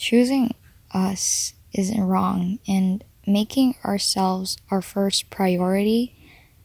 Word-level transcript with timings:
choosing 0.00 0.54
us 0.92 1.54
isn't 1.72 2.02
wrong, 2.02 2.58
and 2.66 3.04
making 3.26 3.76
ourselves 3.84 4.56
our 4.70 4.82
first 4.82 5.30
priority 5.30 6.16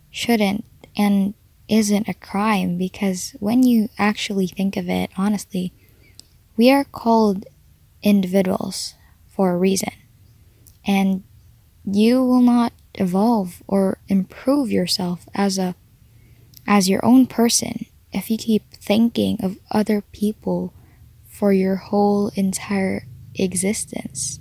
shouldn't 0.09 0.63
and 0.97 1.33
isn't 1.67 2.07
a 2.07 2.13
crime 2.13 2.77
because 2.77 3.35
when 3.39 3.61
you 3.63 3.89
actually 3.97 4.47
think 4.47 4.77
of 4.77 4.89
it 4.89 5.11
honestly, 5.17 5.73
we 6.55 6.71
are 6.71 6.85
called 6.85 7.45
individuals 8.01 8.95
for 9.27 9.51
a 9.51 9.57
reason. 9.57 9.91
And 10.87 11.23
you 11.83 12.23
will 12.23 12.41
not 12.41 12.71
evolve 12.93 13.61
or 13.67 13.97
improve 14.07 14.71
yourself 14.71 15.27
as 15.35 15.57
a 15.57 15.75
as 16.67 16.89
your 16.89 17.03
own 17.05 17.27
person 17.27 17.85
if 18.11 18.31
you 18.31 18.37
keep 18.37 18.63
thinking 18.71 19.37
of 19.43 19.59
other 19.69 20.01
people 20.01 20.73
for 21.27 21.51
your 21.51 21.75
whole 21.75 22.31
entire 22.35 23.05
existence. 23.39 24.39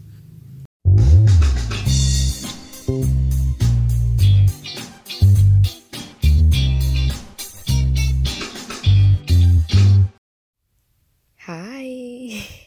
Hi. 11.41 12.47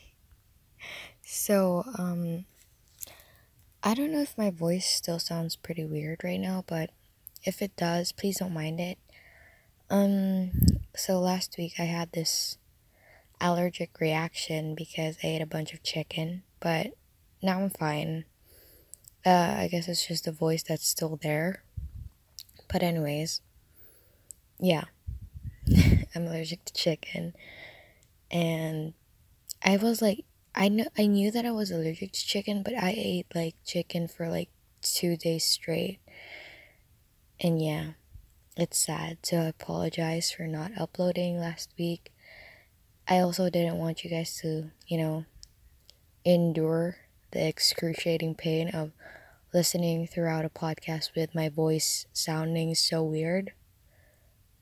So, 1.30 1.86
um, 1.98 2.44
I 3.82 3.94
don't 3.94 4.12
know 4.12 4.20
if 4.22 4.38
my 4.38 4.50
voice 4.50 4.86
still 4.86 5.18
sounds 5.18 5.56
pretty 5.56 5.86
weird 5.86 6.22
right 6.22 6.42
now, 6.42 6.66
but 6.68 6.90
if 7.46 7.62
it 7.62 7.74
does, 7.78 8.12
please 8.12 8.40
don't 8.40 8.54
mind 8.54 8.82
it. 8.82 8.98
Um, 9.90 10.52
so 10.94 11.22
last 11.22 11.56
week 11.58 11.76
I 11.80 11.84
had 11.84 12.12
this 12.12 12.58
allergic 13.40 14.00
reaction 14.00 14.76
because 14.76 15.18
I 15.24 15.28
ate 15.28 15.42
a 15.42 15.46
bunch 15.46 15.74
of 15.74 15.84
chicken, 15.84 16.44
but 16.60 16.94
now 17.42 17.60
I'm 17.60 17.70
fine. 17.70 18.26
Uh, 19.26 19.56
I 19.58 19.68
guess 19.70 19.88
it's 19.88 20.08
just 20.08 20.26
the 20.26 20.32
voice 20.32 20.64
that's 20.64 20.88
still 20.88 21.20
there. 21.22 21.64
But, 22.72 22.84
anyways, 22.84 23.42
yeah, 24.60 24.86
I'm 26.16 26.28
allergic 26.28 26.66
to 26.66 26.74
chicken, 26.74 27.34
and 28.32 28.94
I 29.64 29.78
was 29.78 30.02
like, 30.02 30.26
I 30.56 30.70
know 30.70 30.86
I 30.98 31.06
knew 31.06 31.32
that 31.32 31.46
I 31.46 31.52
was 31.52 31.72
allergic 31.72 32.12
to 32.14 32.26
chicken, 32.26 32.64
but 32.64 32.74
I 32.74 32.94
ate 32.98 33.28
like 33.36 33.56
chicken 33.66 34.08
for 34.08 34.28
like 34.28 34.50
two 34.82 35.16
days 35.16 35.46
straight, 35.46 36.00
and 37.40 37.62
yeah, 37.62 37.92
it's 38.58 38.78
sad. 38.78 39.20
So 39.24 39.38
I 39.38 39.46
apologize 39.46 40.32
for 40.32 40.48
not 40.48 40.72
uploading 40.78 41.40
last 41.40 41.72
week. 41.78 42.12
I 43.08 43.20
also 43.20 43.50
didn't 43.50 43.78
want 43.78 44.04
you 44.04 44.10
guys 44.10 44.36
to, 44.42 44.72
you 44.88 44.98
know, 44.98 45.26
endure 46.26 46.98
the 47.32 47.48
excruciating 47.48 48.36
pain 48.36 48.70
of 48.70 48.92
listening 49.54 50.08
throughout 50.08 50.44
a 50.44 50.50
podcast 50.50 51.16
with 51.16 51.34
my 51.34 51.48
voice 51.48 52.06
sounding 52.12 52.76
so 52.76 53.02
weird 53.04 53.54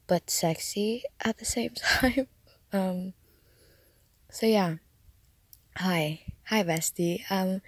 but 0.08 0.30
sexy 0.30 1.04
at 1.22 1.38
the 1.40 1.46
same 1.46 1.72
time. 1.76 2.28
um 2.72 3.14
so 4.30 4.46
yeah. 4.46 4.76
Hi. 5.78 6.22
Hi 6.46 6.64
bestie. 6.64 7.23
Um 7.32 7.62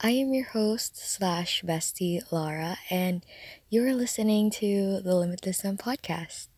I 0.00 0.10
am 0.10 0.32
your 0.32 0.44
host 0.44 0.96
slash 0.96 1.62
bestie 1.62 2.20
Lara 2.30 2.76
and 2.90 3.24
you're 3.70 3.94
listening 3.94 4.50
to 4.52 5.00
the 5.00 5.14
Limitless 5.14 5.58
Sun 5.58 5.78
podcast. 5.78 6.48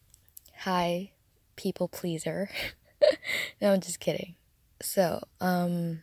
Hi, 0.64 1.12
people 1.56 1.88
pleaser. 1.88 2.50
no, 3.60 3.72
I'm 3.72 3.80
just 3.80 4.00
kidding. 4.00 4.36
So, 4.82 5.22
um, 5.40 6.00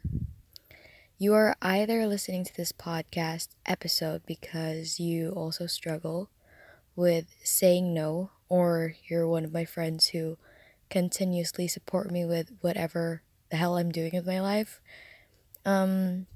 you 1.18 1.34
are 1.34 1.56
either 1.62 2.06
listening 2.06 2.44
to 2.46 2.56
this 2.56 2.72
podcast 2.72 3.50
episode 3.66 4.22
because 4.26 5.00
you 5.00 5.30
also 5.32 5.66
struggle 5.66 6.30
with 6.96 7.26
saying 7.44 7.94
no, 7.94 8.32
or 8.50 8.94
you're 9.08 9.28
one 9.28 9.44
of 9.44 9.54
my 9.54 9.66
friends 9.66 10.08
who 10.08 10.38
continuously 10.90 11.68
support 11.68 12.12
me 12.12 12.26
with 12.26 12.52
whatever 12.62 13.24
the 13.50 13.58
hell 13.58 13.78
I'm 13.78 13.92
doing 13.92 14.12
with 14.14 14.28
my 14.28 14.40
life. 14.40 14.80
Um, 15.66 16.28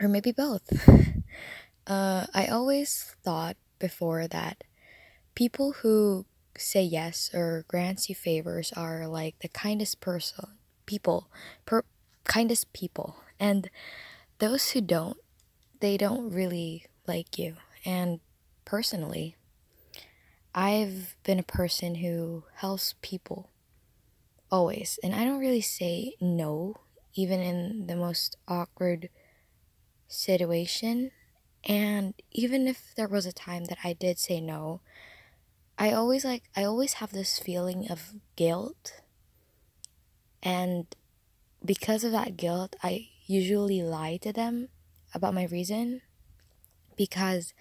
or 0.00 0.08
maybe 0.08 0.32
both. 0.32 0.62
uh, 1.86 2.26
I 2.34 2.46
always 2.46 3.14
thought 3.22 3.56
before 3.78 4.26
that 4.28 4.64
people 5.34 5.72
who 5.82 6.26
say 6.58 6.82
yes 6.82 7.30
or 7.34 7.64
grants 7.68 8.08
you 8.08 8.14
favors 8.14 8.72
are 8.72 9.06
like 9.06 9.38
the 9.40 9.48
kindest 9.48 10.00
person 10.00 10.46
people 10.86 11.28
per 11.64 11.82
kindest 12.24 12.72
people. 12.72 13.16
And 13.38 13.68
those 14.38 14.70
who 14.70 14.80
don't 14.80 15.18
they 15.80 15.96
don't 15.96 16.30
really 16.30 16.86
like 17.06 17.38
you. 17.38 17.56
And 17.84 18.20
personally 18.64 19.36
i've 20.54 21.14
been 21.22 21.38
a 21.38 21.44
person 21.44 21.96
who 21.96 22.44
helps 22.54 22.94
people 23.02 23.50
always. 24.50 24.98
And 25.02 25.14
i 25.14 25.24
don't 25.24 25.40
really 25.40 25.60
say 25.60 26.14
no 26.20 26.76
even 27.14 27.40
in 27.40 27.86
the 27.86 27.96
most 27.96 28.36
awkward 28.46 29.08
situation. 30.08 31.10
And 31.64 32.14
even 32.30 32.68
if 32.68 32.94
there 32.94 33.08
was 33.08 33.26
a 33.26 33.32
time 33.32 33.64
that 33.66 33.78
i 33.84 33.92
did 33.92 34.18
say 34.18 34.40
no 34.40 34.80
I 35.78 35.92
always 35.92 36.24
like 36.24 36.44
I 36.56 36.64
always 36.64 36.94
have 36.94 37.12
this 37.12 37.38
feeling 37.38 37.90
of 37.90 38.14
guilt 38.34 39.02
and 40.42 40.86
because 41.64 42.02
of 42.02 42.12
that 42.12 42.36
guilt 42.36 42.76
I 42.82 43.08
usually 43.26 43.82
lie 43.82 44.18
to 44.22 44.32
them 44.32 44.68
about 45.14 45.34
my 45.34 45.44
reason 45.44 46.00
because 46.96 47.52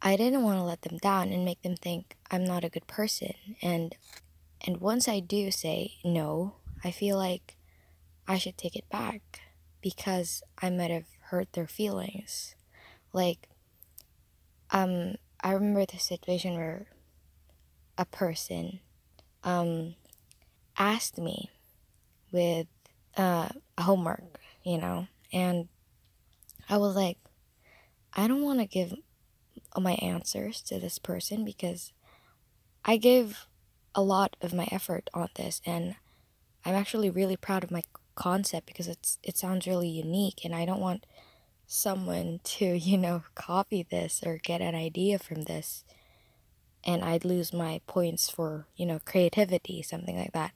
I 0.00 0.14
didn't 0.16 0.44
want 0.44 0.58
to 0.58 0.62
let 0.62 0.82
them 0.82 0.98
down 0.98 1.32
and 1.32 1.44
make 1.44 1.62
them 1.62 1.74
think 1.74 2.16
I'm 2.30 2.44
not 2.44 2.62
a 2.62 2.68
good 2.68 2.86
person 2.86 3.34
and 3.60 3.96
and 4.60 4.78
once 4.80 5.06
I 5.06 5.20
do 5.20 5.50
say 5.52 5.94
no, 6.04 6.54
I 6.82 6.90
feel 6.90 7.16
like 7.16 7.56
I 8.26 8.38
should 8.38 8.58
take 8.58 8.74
it 8.76 8.88
back 8.90 9.40
because 9.80 10.42
I 10.60 10.68
might 10.70 10.90
have 10.90 11.06
hurt 11.30 11.52
their 11.52 11.66
feelings. 11.66 12.54
Like 13.12 13.48
um 14.70 15.16
I 15.40 15.52
remember 15.52 15.84
the 15.86 15.98
situation 15.98 16.54
where 16.54 16.86
a 17.98 18.06
person 18.06 18.80
um, 19.44 19.96
asked 20.78 21.18
me 21.18 21.50
with 22.32 22.68
uh, 23.16 23.48
homework, 23.78 24.38
you 24.64 24.78
know, 24.78 25.08
and 25.32 25.68
I 26.68 26.76
was 26.76 26.94
like, 26.94 27.18
I 28.14 28.28
don't 28.28 28.42
want 28.42 28.60
to 28.60 28.66
give 28.66 28.94
my 29.76 29.94
answers 29.94 30.60
to 30.62 30.78
this 30.78 30.98
person 30.98 31.44
because 31.44 31.92
I 32.84 32.96
gave 32.96 33.46
a 33.94 34.02
lot 34.02 34.36
of 34.40 34.54
my 34.54 34.68
effort 34.70 35.10
on 35.12 35.28
this 35.34 35.60
and 35.66 35.96
I'm 36.64 36.74
actually 36.74 37.10
really 37.10 37.36
proud 37.36 37.64
of 37.64 37.70
my 37.70 37.82
concept 38.14 38.66
because 38.66 38.88
it's 38.88 39.18
it 39.22 39.36
sounds 39.36 39.66
really 39.66 39.88
unique 39.88 40.40
and 40.44 40.54
I 40.54 40.64
don't 40.64 40.80
want 40.80 41.06
someone 41.66 42.40
to, 42.44 42.64
you 42.76 42.98
know, 42.98 43.22
copy 43.34 43.82
this 43.82 44.22
or 44.24 44.38
get 44.42 44.60
an 44.60 44.74
idea 44.74 45.18
from 45.18 45.42
this 45.42 45.84
and 46.88 47.04
I'd 47.04 47.26
lose 47.26 47.52
my 47.52 47.82
points 47.86 48.30
for, 48.30 48.64
you 48.74 48.86
know, 48.86 48.98
creativity, 49.04 49.82
something 49.82 50.16
like 50.16 50.32
that. 50.32 50.52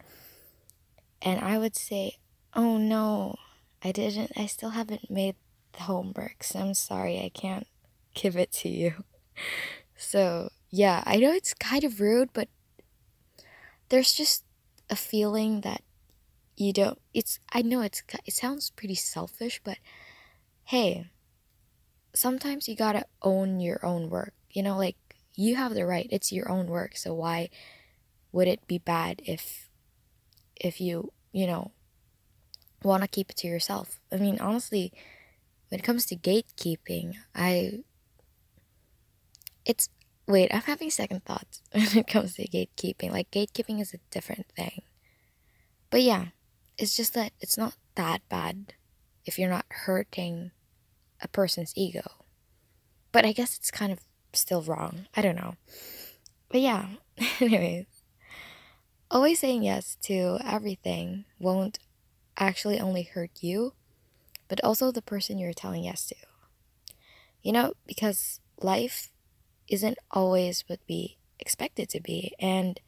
And 1.21 1.39
I 1.39 1.59
would 1.59 1.77
say, 1.77 2.17
oh 2.55 2.79
no, 2.79 3.37
I 3.85 3.93
didn't, 3.93 4.33
I 4.35 4.47
still 4.47 4.71
haven't 4.71 5.11
made 5.11 5.37
the 5.75 5.83
homework, 5.83 6.43
so 6.43 6.61
I'm 6.61 6.73
sorry, 6.73 7.19
I 7.19 7.29
can't 7.29 7.67
give 8.15 8.37
it 8.37 8.51
to 8.63 8.69
you. 8.69 8.95
So, 9.95 10.51
yeah, 10.69 11.05
I 11.07 11.19
know 11.19 11.31
it's 11.31 11.55
kind 11.55 11.85
of 11.85 12.01
rude, 12.01 12.31
but 12.33 12.49
there's 13.89 14.13
just 14.13 14.43
a 14.91 14.97
feeling 14.97 15.61
that 15.61 15.83
you 16.57 16.73
don't, 16.73 16.99
it's, 17.15 17.39
I 17.53 17.63
know 17.63 17.83
it's, 17.83 18.03
it 18.27 18.35
sounds 18.35 18.71
pretty 18.71 18.97
selfish, 18.97 19.61
but 19.63 19.79
hey, 20.65 21.07
sometimes 22.15 22.67
you 22.67 22.75
gotta 22.75 23.05
own 23.23 23.61
your 23.61 23.79
own 23.87 24.11
work. 24.11 24.33
You 24.51 24.65
know, 24.65 24.77
like 24.77 24.97
you 25.35 25.57
have 25.57 25.75
the 25.75 25.87
right. 25.87 26.09
It's 26.11 26.33
your 26.33 26.51
own 26.51 26.67
work. 26.67 26.97
So 26.97 27.15
why 27.15 27.51
would 28.33 28.49
it 28.49 28.67
be 28.67 28.79
bad 28.79 29.23
if 29.25 29.69
if 30.57 30.81
you, 30.81 31.13
you 31.33 31.47
know, 31.47 31.73
want 32.83 33.03
to 33.03 33.09
keep 33.09 33.31
it 33.31 33.37
to 33.37 33.49
yourself? 33.49 34.01
I 34.13 34.17
mean, 34.17 34.39
honestly, 34.41 34.93
when 35.69 35.81
it 35.81 35.85
comes 35.85 36.07
to 36.07 36.17
gatekeeping, 36.17 37.17
I 37.35 37.81
it's 39.65 39.89
wait, 40.27 40.53
I'm 40.55 40.63
having 40.63 40.91
second 40.91 41.25
thoughts 41.25 41.63
when 41.73 41.99
it 41.99 42.07
comes 42.07 42.35
to 42.35 42.47
gatekeeping. 42.49 43.11
Like 43.11 43.31
gatekeeping 43.31 43.81
is 43.81 43.95
a 43.95 43.99
different 44.11 44.47
thing. 44.57 44.83
But 45.91 46.03
yeah, 46.03 46.27
it's 46.79 46.97
just 46.97 47.15
that 47.15 47.33
it's 47.41 47.59
not 47.59 47.75
that 47.95 48.27
bad 48.29 48.75
if 49.25 49.39
you're 49.39 49.51
not 49.51 49.67
hurting 49.69 50.51
a 51.21 51.29
person's 51.29 51.73
ego. 51.77 52.03
But 53.13 53.25
I 53.25 53.33
guess 53.33 53.57
it's 53.57 53.71
kind 53.71 53.93
of 53.93 54.01
still 54.33 54.63
wrong. 54.63 55.07
I 55.15 55.23
don't 55.23 55.37
know. 55.37 55.57
But 56.49 56.61
yeah, 56.61 56.87
anyways. 57.41 57.87
Always 59.11 59.41
saying 59.41 59.63
yes 59.63 59.97
to 60.03 60.39
everything 60.45 61.25
won't 61.39 61.79
actually 62.39 62.81
only 62.81 63.03
hurt 63.03 63.43
you, 63.43 63.75
but 64.49 64.63
also 64.65 64.91
the 64.91 65.03
person 65.03 65.39
you're 65.39 65.53
telling 65.53 65.85
yes 65.85 66.07
to. 66.07 66.17
You 67.43 67.53
know, 67.53 67.75
because 67.87 68.41
life 68.61 69.11
isn't 69.69 69.99
always 70.11 70.65
what 70.67 70.81
we 70.89 71.19
expect 71.39 71.79
it 71.79 71.89
to 71.91 72.01
be, 72.01 72.35
and 72.39 72.81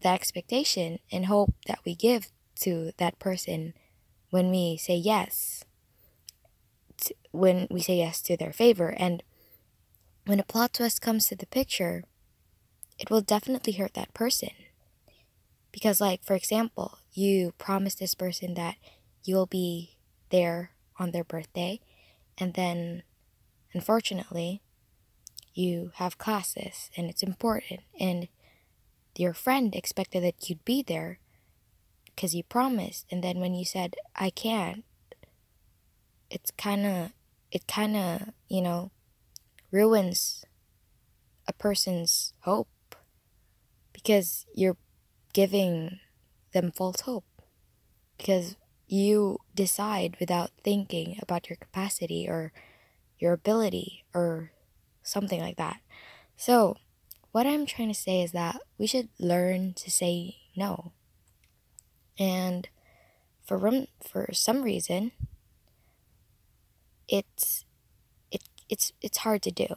the 0.00 0.08
expectation 0.08 0.98
and 1.10 1.26
hope 1.26 1.54
that 1.66 1.80
we 1.84 1.94
give 1.94 2.30
to 2.60 2.92
that 2.98 3.18
person 3.18 3.74
when 4.30 4.50
we 4.50 4.76
say 4.76 4.96
yes, 4.96 5.64
when 7.30 7.66
we 7.70 7.80
say 7.80 7.96
yes 7.96 8.20
to 8.22 8.36
their 8.36 8.52
favor, 8.52 8.88
and 8.88 9.22
when 10.28 10.38
a 10.38 10.44
plot 10.44 10.74
twist 10.74 11.00
comes 11.00 11.26
to 11.26 11.34
the 11.34 11.46
picture, 11.46 12.04
it 12.98 13.10
will 13.10 13.22
definitely 13.22 13.72
hurt 13.72 13.94
that 13.94 14.12
person. 14.12 14.50
Because, 15.72 16.02
like, 16.02 16.22
for 16.22 16.34
example, 16.34 16.98
you 17.14 17.54
promise 17.56 17.94
this 17.94 18.14
person 18.14 18.52
that 18.52 18.74
you'll 19.24 19.46
be 19.46 19.96
there 20.28 20.72
on 20.98 21.12
their 21.12 21.24
birthday, 21.24 21.80
and 22.36 22.52
then 22.52 23.04
unfortunately, 23.72 24.60
you 25.54 25.92
have 25.94 26.18
classes 26.18 26.90
and 26.94 27.08
it's 27.08 27.22
important, 27.22 27.80
and 27.98 28.28
your 29.16 29.32
friend 29.32 29.74
expected 29.74 30.22
that 30.22 30.50
you'd 30.50 30.64
be 30.66 30.82
there 30.82 31.20
because 32.04 32.34
you 32.34 32.42
promised, 32.42 33.06
and 33.10 33.24
then 33.24 33.40
when 33.40 33.54
you 33.54 33.64
said, 33.64 33.96
I 34.14 34.28
can't, 34.28 34.84
it's 36.30 36.50
kind 36.50 36.84
of, 36.84 37.12
it 37.50 37.66
kind 37.66 37.96
of, 37.96 38.28
you 38.46 38.60
know, 38.60 38.90
ruins 39.70 40.44
a 41.46 41.52
person's 41.52 42.32
hope 42.42 42.68
because 43.92 44.46
you're 44.54 44.76
giving 45.32 46.00
them 46.52 46.72
false 46.72 47.02
hope 47.02 47.24
because 48.16 48.56
you 48.86 49.38
decide 49.54 50.16
without 50.20 50.50
thinking 50.64 51.18
about 51.22 51.48
your 51.50 51.56
capacity 51.56 52.28
or 52.28 52.52
your 53.18 53.32
ability 53.32 54.04
or 54.14 54.52
something 55.02 55.40
like 55.40 55.56
that. 55.56 55.80
So, 56.36 56.76
what 57.32 57.46
I'm 57.46 57.66
trying 57.66 57.88
to 57.88 57.94
say 57.94 58.22
is 58.22 58.32
that 58.32 58.60
we 58.78 58.86
should 58.86 59.08
learn 59.20 59.74
to 59.74 59.90
say 59.90 60.36
no. 60.56 60.92
And 62.18 62.68
for 63.44 63.58
for 64.02 64.28
some 64.32 64.62
reason 64.62 65.12
it's 67.08 67.64
it 67.64 67.67
it's 68.68 68.92
it's 69.00 69.18
hard 69.18 69.42
to 69.42 69.50
do. 69.50 69.68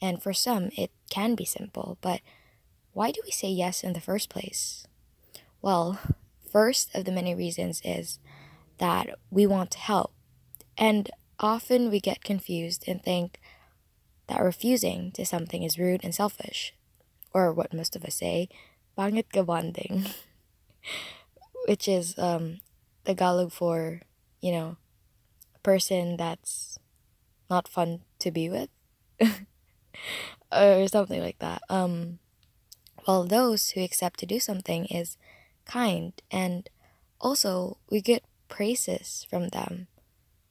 And 0.00 0.22
for 0.22 0.32
some 0.32 0.70
it 0.76 0.90
can 1.10 1.34
be 1.34 1.44
simple, 1.44 1.98
but 2.00 2.20
why 2.92 3.10
do 3.10 3.20
we 3.24 3.30
say 3.30 3.48
yes 3.48 3.82
in 3.84 3.92
the 3.92 4.00
first 4.00 4.28
place? 4.28 4.86
Well, 5.60 5.98
first 6.50 6.94
of 6.94 7.04
the 7.04 7.12
many 7.12 7.34
reasons 7.34 7.82
is 7.84 8.18
that 8.78 9.18
we 9.30 9.46
want 9.46 9.70
to 9.72 9.78
help. 9.78 10.12
And 10.76 11.10
often 11.38 11.90
we 11.90 12.00
get 12.00 12.24
confused 12.24 12.84
and 12.86 13.02
think 13.02 13.40
that 14.28 14.42
refusing 14.42 15.12
to 15.12 15.24
something 15.24 15.62
is 15.62 15.78
rude 15.78 16.04
and 16.04 16.14
selfish. 16.14 16.74
Or 17.34 17.52
what 17.52 17.74
most 17.74 17.96
of 17.96 18.04
us 18.04 18.16
say, 18.16 18.48
pangit 18.96 19.32
ka 19.32 19.42
bonding. 19.42 20.06
Which 21.66 21.88
is 21.88 22.18
um, 22.18 22.58
Tagalog 23.04 23.52
for, 23.52 24.02
you 24.40 24.52
know, 24.52 24.76
a 25.54 25.58
person 25.60 26.16
that's 26.16 26.78
not 27.50 27.68
fun 27.68 28.00
to 28.20 28.30
be 28.30 28.48
with. 28.48 28.68
or 30.52 30.88
something 30.88 31.20
like 31.20 31.38
that. 31.38 31.62
Um, 31.68 32.18
those 33.06 33.70
who 33.70 33.82
accept 33.82 34.20
to 34.20 34.26
do 34.26 34.38
something 34.38 34.86
is 34.86 35.16
kind 35.64 36.12
and 36.30 36.68
also 37.20 37.78
we 37.90 38.00
get 38.00 38.22
praises 38.48 39.26
from 39.28 39.48
them. 39.48 39.86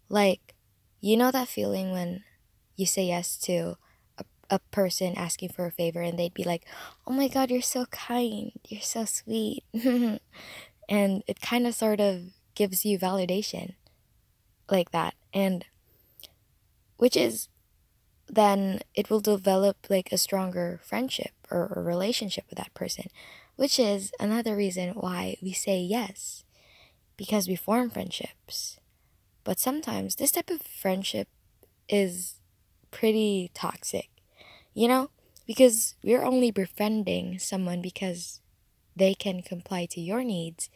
Like, 0.09 0.55
you 1.01 1.17
know 1.17 1.31
that 1.31 1.47
feeling 1.47 1.91
when 1.91 2.23
you 2.75 2.85
say 2.85 3.05
yes 3.05 3.37
to 3.39 3.77
a, 4.17 4.25
a 4.49 4.59
person 4.71 5.13
asking 5.15 5.49
for 5.49 5.65
a 5.65 5.71
favor 5.71 6.01
and 6.01 6.17
they'd 6.17 6.33
be 6.33 6.43
like, 6.43 6.65
oh 7.05 7.13
my 7.13 7.27
god, 7.27 7.51
you're 7.51 7.61
so 7.61 7.85
kind, 7.87 8.51
you're 8.67 8.81
so 8.81 9.05
sweet. 9.05 9.63
and 9.73 11.23
it 11.27 11.41
kind 11.41 11.67
of 11.67 11.75
sort 11.75 11.99
of 11.99 12.21
gives 12.55 12.85
you 12.85 12.97
validation 12.97 13.75
like 14.69 14.91
that. 14.91 15.13
And 15.33 15.65
which 16.97 17.15
is 17.15 17.49
then 18.29 18.81
it 18.93 19.09
will 19.09 19.21
develop 19.21 19.77
like 19.89 20.11
a 20.11 20.17
stronger 20.17 20.79
friendship 20.83 21.31
or 21.51 21.71
relationship 21.85 22.45
with 22.49 22.57
that 22.57 22.73
person, 22.73 23.05
which 23.55 23.79
is 23.79 24.11
another 24.19 24.55
reason 24.55 24.89
why 24.91 25.37
we 25.41 25.53
say 25.53 25.79
yes 25.79 26.43
because 27.17 27.47
we 27.47 27.55
form 27.55 27.89
friendships. 27.89 28.79
But 29.43 29.59
sometimes 29.59 30.15
this 30.15 30.31
type 30.31 30.49
of 30.49 30.61
friendship 30.61 31.27
is 31.89 32.35
pretty 32.91 33.51
toxic, 33.53 34.09
you 34.73 34.87
know, 34.87 35.09
because 35.47 35.95
we're 36.03 36.23
only 36.23 36.51
befriending 36.51 37.39
someone 37.39 37.81
because 37.81 38.41
they 38.95 39.13
can 39.13 39.41
comply 39.41 39.85
to 39.87 40.01
your 40.01 40.23
needs 40.23 40.69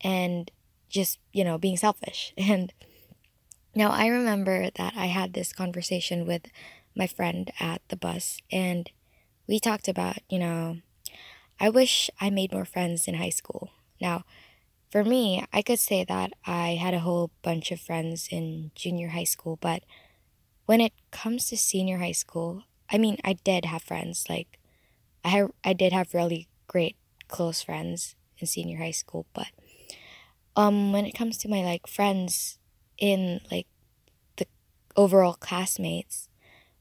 and 0.00 0.50
just, 0.88 1.18
you 1.32 1.44
know, 1.44 1.58
being 1.58 1.76
selfish. 1.76 2.32
And 2.38 2.72
now, 3.74 3.90
I 3.90 4.06
remember 4.06 4.70
that 4.76 4.94
I 4.96 5.06
had 5.06 5.32
this 5.32 5.52
conversation 5.52 6.26
with 6.26 6.46
my 6.96 7.06
friend 7.06 7.50
at 7.60 7.82
the 7.88 7.96
bus, 7.96 8.38
and 8.50 8.90
we 9.46 9.60
talked 9.60 9.88
about, 9.88 10.18
you 10.28 10.38
know, 10.38 10.78
I 11.60 11.70
wish 11.70 12.10
I 12.20 12.30
made 12.30 12.52
more 12.52 12.64
friends 12.64 13.06
in 13.06 13.14
high 13.14 13.30
school. 13.30 13.70
Now, 14.00 14.24
for 14.90 15.04
me, 15.04 15.44
I 15.52 15.62
could 15.62 15.78
say 15.78 16.04
that 16.04 16.32
I 16.46 16.78
had 16.80 16.94
a 16.94 17.00
whole 17.00 17.30
bunch 17.42 17.70
of 17.70 17.80
friends 17.80 18.28
in 18.30 18.72
junior 18.74 19.08
high 19.08 19.24
school, 19.24 19.58
but 19.60 19.84
when 20.66 20.80
it 20.80 20.92
comes 21.10 21.46
to 21.48 21.56
senior 21.56 21.98
high 21.98 22.12
school, 22.12 22.64
I 22.90 22.98
mean, 22.98 23.18
I 23.24 23.34
did 23.34 23.64
have 23.66 23.82
friends. 23.82 24.26
Like, 24.28 24.58
I 25.24 25.28
have, 25.30 25.50
I 25.64 25.74
did 25.74 25.92
have 25.92 26.14
really 26.14 26.48
great 26.66 26.96
close 27.28 27.62
friends 27.62 28.16
in 28.38 28.46
senior 28.46 28.78
high 28.78 28.90
school, 28.90 29.26
but 29.34 29.48
um, 30.56 30.92
when 30.92 31.04
it 31.04 31.14
comes 31.14 31.36
to 31.38 31.48
my 31.48 31.62
like 31.62 31.86
friends 31.86 32.59
in 33.00 33.40
like 33.50 33.66
the 34.36 34.46
overall 34.94 35.34
classmates, 35.34 36.28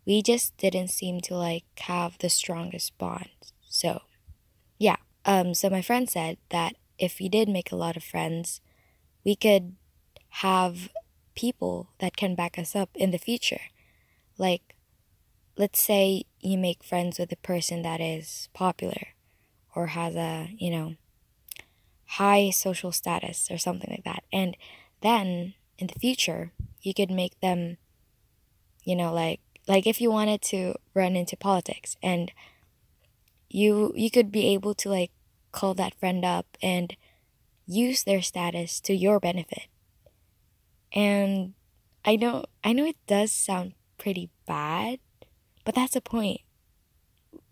we 0.05 0.21
just 0.21 0.55
didn't 0.57 0.89
seem 0.89 1.21
to 1.21 1.35
like 1.35 1.63
have 1.79 2.17
the 2.19 2.29
strongest 2.29 2.95
bond. 2.97 3.29
So, 3.67 4.01
yeah. 4.77 4.97
Um, 5.25 5.53
so 5.53 5.69
my 5.69 5.81
friend 5.81 6.09
said 6.09 6.37
that 6.49 6.75
if 6.97 7.19
we 7.19 7.29
did 7.29 7.49
make 7.49 7.71
a 7.71 7.75
lot 7.77 7.97
of 7.97 8.03
friends, 8.03 8.61
we 9.23 9.35
could 9.35 9.75
have 10.29 10.89
people 11.35 11.89
that 11.99 12.17
can 12.17 12.35
back 12.35 12.59
us 12.59 12.75
up 12.75 12.89
in 12.95 13.11
the 13.11 13.17
future. 13.17 13.61
Like, 14.37 14.75
let's 15.57 15.81
say 15.81 16.23
you 16.39 16.57
make 16.57 16.83
friends 16.83 17.19
with 17.19 17.31
a 17.31 17.37
person 17.37 17.81
that 17.81 18.01
is 18.01 18.49
popular 18.53 19.09
or 19.75 19.87
has 19.87 20.15
a, 20.15 20.49
you 20.57 20.71
know, 20.71 20.95
high 22.05 22.49
social 22.49 22.91
status 22.91 23.49
or 23.51 23.57
something 23.57 23.89
like 23.89 24.03
that. 24.03 24.23
And 24.33 24.57
then 25.01 25.53
in 25.79 25.87
the 25.87 25.99
future 25.99 26.51
you 26.81 26.93
could 26.93 27.09
make 27.09 27.39
them 27.39 27.77
you 28.83 28.95
know 28.95 29.13
like 29.13 29.39
like 29.67 29.87
if 29.87 29.99
you 30.01 30.11
wanted 30.11 30.41
to 30.41 30.75
run 30.93 31.15
into 31.15 31.35
politics 31.37 31.95
and 32.03 32.31
you 33.49 33.93
you 33.95 34.11
could 34.11 34.31
be 34.31 34.47
able 34.53 34.75
to 34.75 34.89
like 34.89 35.11
call 35.51 35.73
that 35.73 35.95
friend 35.95 36.23
up 36.23 36.45
and 36.61 36.95
use 37.65 38.03
their 38.03 38.21
status 38.21 38.79
to 38.79 38.93
your 38.93 39.19
benefit. 39.19 39.67
And 40.91 41.53
i 42.05 42.15
know 42.15 42.45
i 42.63 42.71
know 42.73 42.85
it 42.85 42.95
does 43.07 43.31
sound 43.31 43.73
pretty 43.97 44.29
bad 44.47 44.99
but 45.69 45.75
that's 45.75 45.93
the 45.93 46.01
point. 46.01 46.41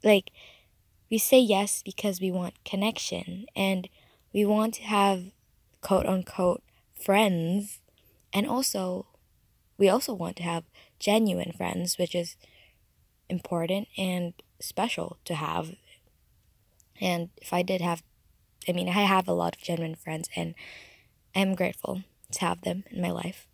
Like 0.03 0.31
we 1.12 1.19
say 1.19 1.39
yes 1.39 1.84
because 1.84 2.19
we 2.19 2.31
want 2.31 2.63
connection 2.65 3.46
and 3.55 3.88
we 4.34 4.43
want 4.43 4.74
to 4.75 4.84
have 4.84 5.25
quote 5.81 6.07
unquote 6.07 6.63
friends 7.00 7.79
and 8.34 8.48
also, 8.48 9.07
we 9.77 9.89
also 9.89 10.13
want 10.13 10.38
to 10.38 10.43
have 10.43 10.63
genuine 11.00 11.53
friends, 11.55 11.98
which 11.98 12.15
is 12.15 12.36
important 13.29 13.88
and 13.98 14.34
special 14.60 15.17
to 15.25 15.36
have. 15.36 15.75
And 17.00 17.29
if 17.38 17.53
I 17.53 17.62
did 17.62 17.81
have, 17.81 18.03
I 18.67 18.72
mean, 18.72 18.89
I 18.89 19.03
have 19.03 19.27
a 19.27 19.34
lot 19.34 19.55
of 19.55 19.62
genuine 19.62 19.96
friends, 19.96 20.29
and 20.36 20.55
I'm 21.36 21.55
grateful 21.55 22.03
to 22.31 22.39
have 22.41 22.62
them 22.62 22.84
in 22.89 23.01
my 23.01 23.12
life. 23.12 23.48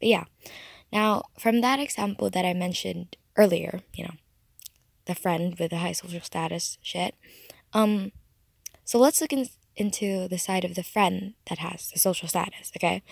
But 0.00 0.08
yeah, 0.08 0.24
now 0.92 1.24
from 1.38 1.60
that 1.60 1.80
example 1.80 2.30
that 2.30 2.44
I 2.44 2.54
mentioned 2.54 3.16
earlier, 3.36 3.82
you 3.94 4.04
know, 4.04 4.14
the 5.04 5.14
friend 5.14 5.56
with 5.58 5.70
the 5.70 5.78
high 5.78 5.92
social 5.92 6.20
status 6.20 6.78
shit, 6.82 7.14
um, 7.72 8.12
so 8.84 8.98
let's 8.98 9.20
look 9.20 9.32
in, 9.32 9.48
into 9.76 10.28
the 10.28 10.38
side 10.38 10.64
of 10.64 10.74
the 10.74 10.82
friend 10.82 11.34
that 11.48 11.58
has 11.58 11.90
the 11.90 11.98
social 11.98 12.28
status, 12.28 12.72
okay? 12.76 13.02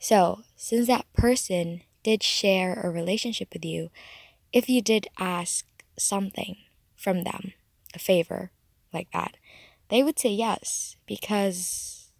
So, 0.00 0.42
since 0.56 0.88
that 0.88 1.12
person 1.12 1.82
did 2.02 2.22
share 2.24 2.74
a 2.80 2.90
relationship 2.90 3.52
with 3.52 3.64
you, 3.64 3.90
if 4.52 4.68
you 4.68 4.82
did 4.82 5.08
ask 5.18 5.66
something 5.98 6.56
from 6.96 7.24
them, 7.24 7.52
a 7.94 8.00
favor 8.00 8.52
like 8.92 9.10
that, 9.12 9.36
they 9.90 10.02
would 10.02 10.18
say 10.18 10.30
yes 10.30 10.96
because 11.06 12.12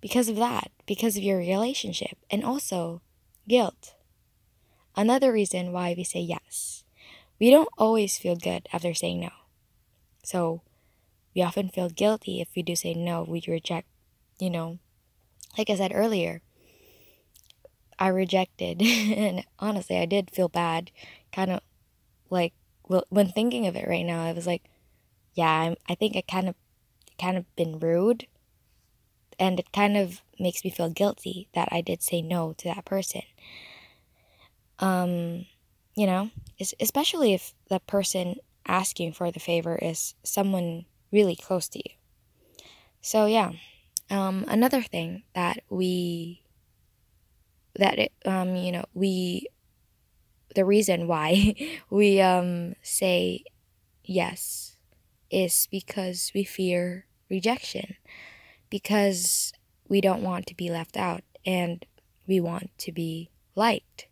because 0.00 0.28
of 0.28 0.36
that, 0.36 0.70
because 0.86 1.16
of 1.16 1.22
your 1.22 1.38
relationship, 1.38 2.18
and 2.30 2.44
also 2.44 3.02
guilt. 3.48 3.94
Another 4.96 5.32
reason 5.32 5.72
why 5.72 5.94
we 5.96 6.04
say 6.04 6.20
yes. 6.20 6.84
We 7.40 7.50
don't 7.50 7.68
always 7.78 8.18
feel 8.18 8.36
good 8.36 8.68
after 8.72 8.94
saying 8.94 9.20
no. 9.20 9.30
So 10.24 10.62
we 11.34 11.42
often 11.42 11.68
feel 11.70 11.90
guilty 11.90 12.40
if 12.40 12.48
we 12.56 12.62
do 12.62 12.76
say 12.76 12.94
no, 12.94 13.24
we 13.24 13.42
reject, 13.48 13.88
you 14.38 14.50
know, 14.50 14.78
like 15.58 15.70
I 15.70 15.76
said 15.76 15.92
earlier, 15.94 16.42
I 17.98 18.08
rejected, 18.08 18.82
and 18.82 19.44
honestly, 19.58 19.98
I 19.98 20.06
did 20.06 20.30
feel 20.30 20.48
bad. 20.48 20.90
Kind 21.32 21.50
of 21.50 21.60
like 22.30 22.52
when 23.08 23.28
thinking 23.28 23.66
of 23.66 23.76
it 23.76 23.88
right 23.88 24.04
now, 24.04 24.24
I 24.24 24.32
was 24.32 24.46
like, 24.46 24.64
yeah, 25.34 25.50
I'm, 25.50 25.76
I 25.88 25.94
think 25.94 26.16
I 26.16 26.22
kind 26.22 26.48
of, 26.48 26.54
kind 27.20 27.36
of 27.36 27.56
been 27.56 27.78
rude, 27.78 28.26
and 29.38 29.58
it 29.58 29.72
kind 29.72 29.96
of 29.96 30.22
makes 30.38 30.64
me 30.64 30.70
feel 30.70 30.90
guilty 30.90 31.48
that 31.54 31.68
I 31.72 31.80
did 31.80 32.02
say 32.02 32.22
no 32.22 32.52
to 32.58 32.68
that 32.68 32.84
person. 32.84 33.22
Um, 34.78 35.46
you 35.94 36.06
know, 36.06 36.30
especially 36.80 37.32
if 37.32 37.54
the 37.68 37.80
person 37.80 38.36
asking 38.66 39.12
for 39.12 39.30
the 39.30 39.40
favor 39.40 39.76
is 39.76 40.14
someone 40.22 40.84
really 41.10 41.36
close 41.36 41.68
to 41.68 41.78
you. 41.78 41.94
So 43.00 43.26
yeah, 43.26 43.52
um, 44.10 44.44
another 44.48 44.82
thing 44.82 45.22
that 45.34 45.60
we 45.70 46.42
that 47.78 47.98
it, 47.98 48.12
um, 48.24 48.56
you 48.56 48.72
know 48.72 48.84
we 48.94 49.48
the 50.54 50.64
reason 50.64 51.06
why 51.06 51.54
we 51.90 52.20
um, 52.20 52.74
say 52.82 53.44
yes 54.04 54.76
is 55.30 55.68
because 55.70 56.30
we 56.34 56.44
fear 56.44 57.06
rejection 57.28 57.96
because 58.70 59.52
we 59.88 60.00
don't 60.00 60.22
want 60.22 60.46
to 60.46 60.54
be 60.54 60.70
left 60.70 60.96
out 60.96 61.22
and 61.44 61.84
we 62.26 62.40
want 62.40 62.70
to 62.78 62.92
be 62.92 63.30
liked 63.54 64.06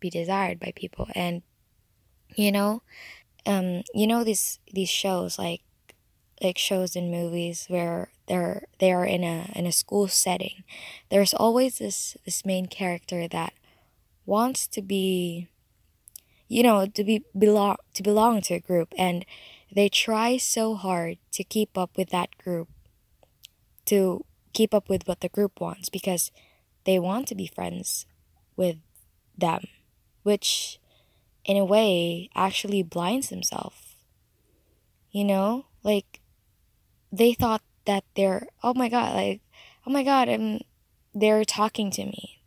be 0.00 0.10
desired 0.10 0.58
by 0.58 0.72
people. 0.74 1.08
And 1.14 1.42
you 2.36 2.52
know 2.52 2.82
um 3.46 3.82
you 3.94 4.06
know 4.06 4.24
these 4.24 4.60
these 4.72 4.88
shows 4.88 5.38
like 5.38 5.62
like 6.40 6.58
shows 6.58 6.96
and 6.96 7.10
movies 7.10 7.66
where 7.68 8.10
they're 8.26 8.64
they 8.78 8.92
are 8.92 9.04
in 9.04 9.24
a 9.24 9.50
in 9.54 9.66
a 9.66 9.72
school 9.72 10.08
setting 10.08 10.64
there's 11.10 11.34
always 11.34 11.78
this 11.78 12.16
this 12.24 12.44
main 12.44 12.66
character 12.66 13.28
that 13.28 13.52
wants 14.26 14.66
to 14.66 14.82
be 14.82 15.48
you 16.48 16.62
know 16.62 16.86
to 16.86 17.04
be 17.04 17.24
belong 17.36 17.76
to 17.94 18.02
belong 18.02 18.40
to 18.40 18.54
a 18.54 18.60
group 18.60 18.92
and 18.96 19.24
they 19.72 19.88
try 19.88 20.36
so 20.36 20.74
hard 20.74 21.18
to 21.30 21.44
keep 21.44 21.76
up 21.76 21.96
with 21.96 22.10
that 22.10 22.36
group 22.38 22.68
to 23.84 24.24
keep 24.52 24.74
up 24.74 24.88
with 24.88 25.06
what 25.06 25.20
the 25.20 25.28
group 25.28 25.60
wants 25.60 25.88
because 25.88 26.30
they 26.84 26.98
want 26.98 27.26
to 27.28 27.34
be 27.34 27.46
friends 27.46 28.06
with 28.56 28.76
them 29.36 29.64
which 30.22 30.78
in 31.44 31.56
a 31.56 31.64
way 31.64 32.28
actually 32.34 32.82
blinds 32.82 33.28
themselves 33.28 33.90
you 35.10 35.24
know? 35.24 35.66
Like 35.82 36.19
they 37.12 37.32
thought 37.32 37.62
that 37.86 38.04
they're 38.14 38.46
oh 38.62 38.74
my 38.74 38.88
god 38.88 39.14
like 39.14 39.40
oh 39.86 39.90
my 39.90 40.02
god 40.02 40.28
i'm 40.28 40.60
they're 41.12 41.44
talking 41.44 41.90
to 41.90 42.04
me. 42.04 42.40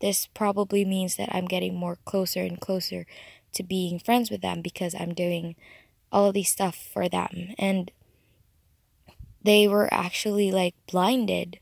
This 0.00 0.28
probably 0.34 0.84
means 0.84 1.16
that 1.16 1.34
i'm 1.34 1.46
getting 1.46 1.74
more 1.74 1.96
closer 2.04 2.40
and 2.40 2.60
closer 2.60 3.06
to 3.52 3.62
being 3.62 3.98
friends 3.98 4.30
with 4.30 4.42
them 4.42 4.60
because 4.60 4.94
i'm 4.94 5.14
doing 5.14 5.56
all 6.12 6.28
of 6.28 6.34
these 6.34 6.50
stuff 6.50 6.76
for 6.76 7.08
them. 7.08 7.54
And 7.58 7.90
they 9.42 9.66
were 9.66 9.92
actually 9.92 10.52
like 10.52 10.74
blinded. 10.90 11.58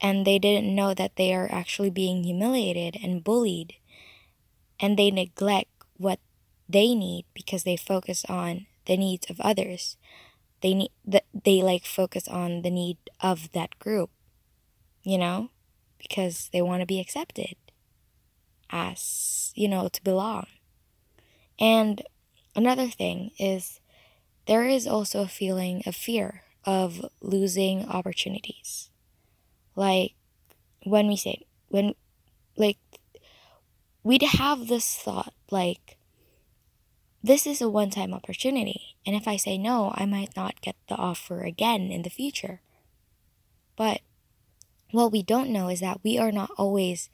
And 0.00 0.26
they 0.26 0.38
didn't 0.38 0.74
know 0.74 0.92
that 0.92 1.16
they 1.16 1.34
are 1.34 1.48
actually 1.50 1.90
being 1.90 2.22
humiliated 2.22 2.98
and 3.02 3.24
bullied. 3.24 3.76
And 4.78 4.98
they 4.98 5.10
neglect 5.10 5.70
what 5.96 6.20
they 6.68 6.94
need 6.94 7.24
because 7.32 7.64
they 7.64 7.76
focus 7.76 8.24
on 8.28 8.66
the 8.84 8.96
needs 8.96 9.30
of 9.30 9.40
others 9.40 9.96
they 10.62 10.74
need 10.74 10.90
that 11.04 11.24
they 11.32 11.62
like 11.62 11.84
focus 11.84 12.26
on 12.28 12.62
the 12.62 12.70
need 12.70 12.98
of 13.20 13.52
that 13.52 13.78
group 13.78 14.10
you 15.06 15.16
know? 15.16 15.50
Because 15.98 16.50
they 16.52 16.60
want 16.60 16.82
to 16.82 16.86
be 16.86 17.00
accepted 17.00 17.54
as 18.68 19.52
you 19.54 19.68
know 19.68 19.88
to 19.88 20.02
belong. 20.02 20.46
And 21.58 22.02
another 22.56 22.88
thing 22.88 23.30
is 23.38 23.80
there 24.46 24.64
is 24.64 24.86
also 24.86 25.22
a 25.22 25.28
feeling 25.28 25.82
of 25.86 25.94
fear 25.94 26.42
of 26.64 27.06
losing 27.22 27.86
opportunities. 27.86 28.90
Like 29.76 30.14
when 30.82 31.06
we 31.06 31.16
say 31.16 31.46
when 31.68 31.94
like 32.56 32.78
we'd 34.02 34.22
have 34.22 34.66
this 34.66 34.96
thought 34.96 35.32
like 35.50 35.95
this 37.26 37.44
is 37.44 37.60
a 37.60 37.68
one 37.68 37.90
time 37.90 38.14
opportunity, 38.14 38.96
and 39.04 39.16
if 39.16 39.26
I 39.26 39.36
say 39.36 39.58
no, 39.58 39.92
I 39.96 40.06
might 40.06 40.36
not 40.36 40.60
get 40.60 40.76
the 40.88 40.94
offer 40.94 41.42
again 41.42 41.90
in 41.90 42.02
the 42.02 42.10
future. 42.10 42.60
But 43.76 44.00
what 44.92 45.10
we 45.10 45.24
don't 45.24 45.50
know 45.50 45.68
is 45.68 45.80
that 45.80 46.04
we 46.04 46.18
are 46.18 46.30
not 46.30 46.50
always 46.56 47.10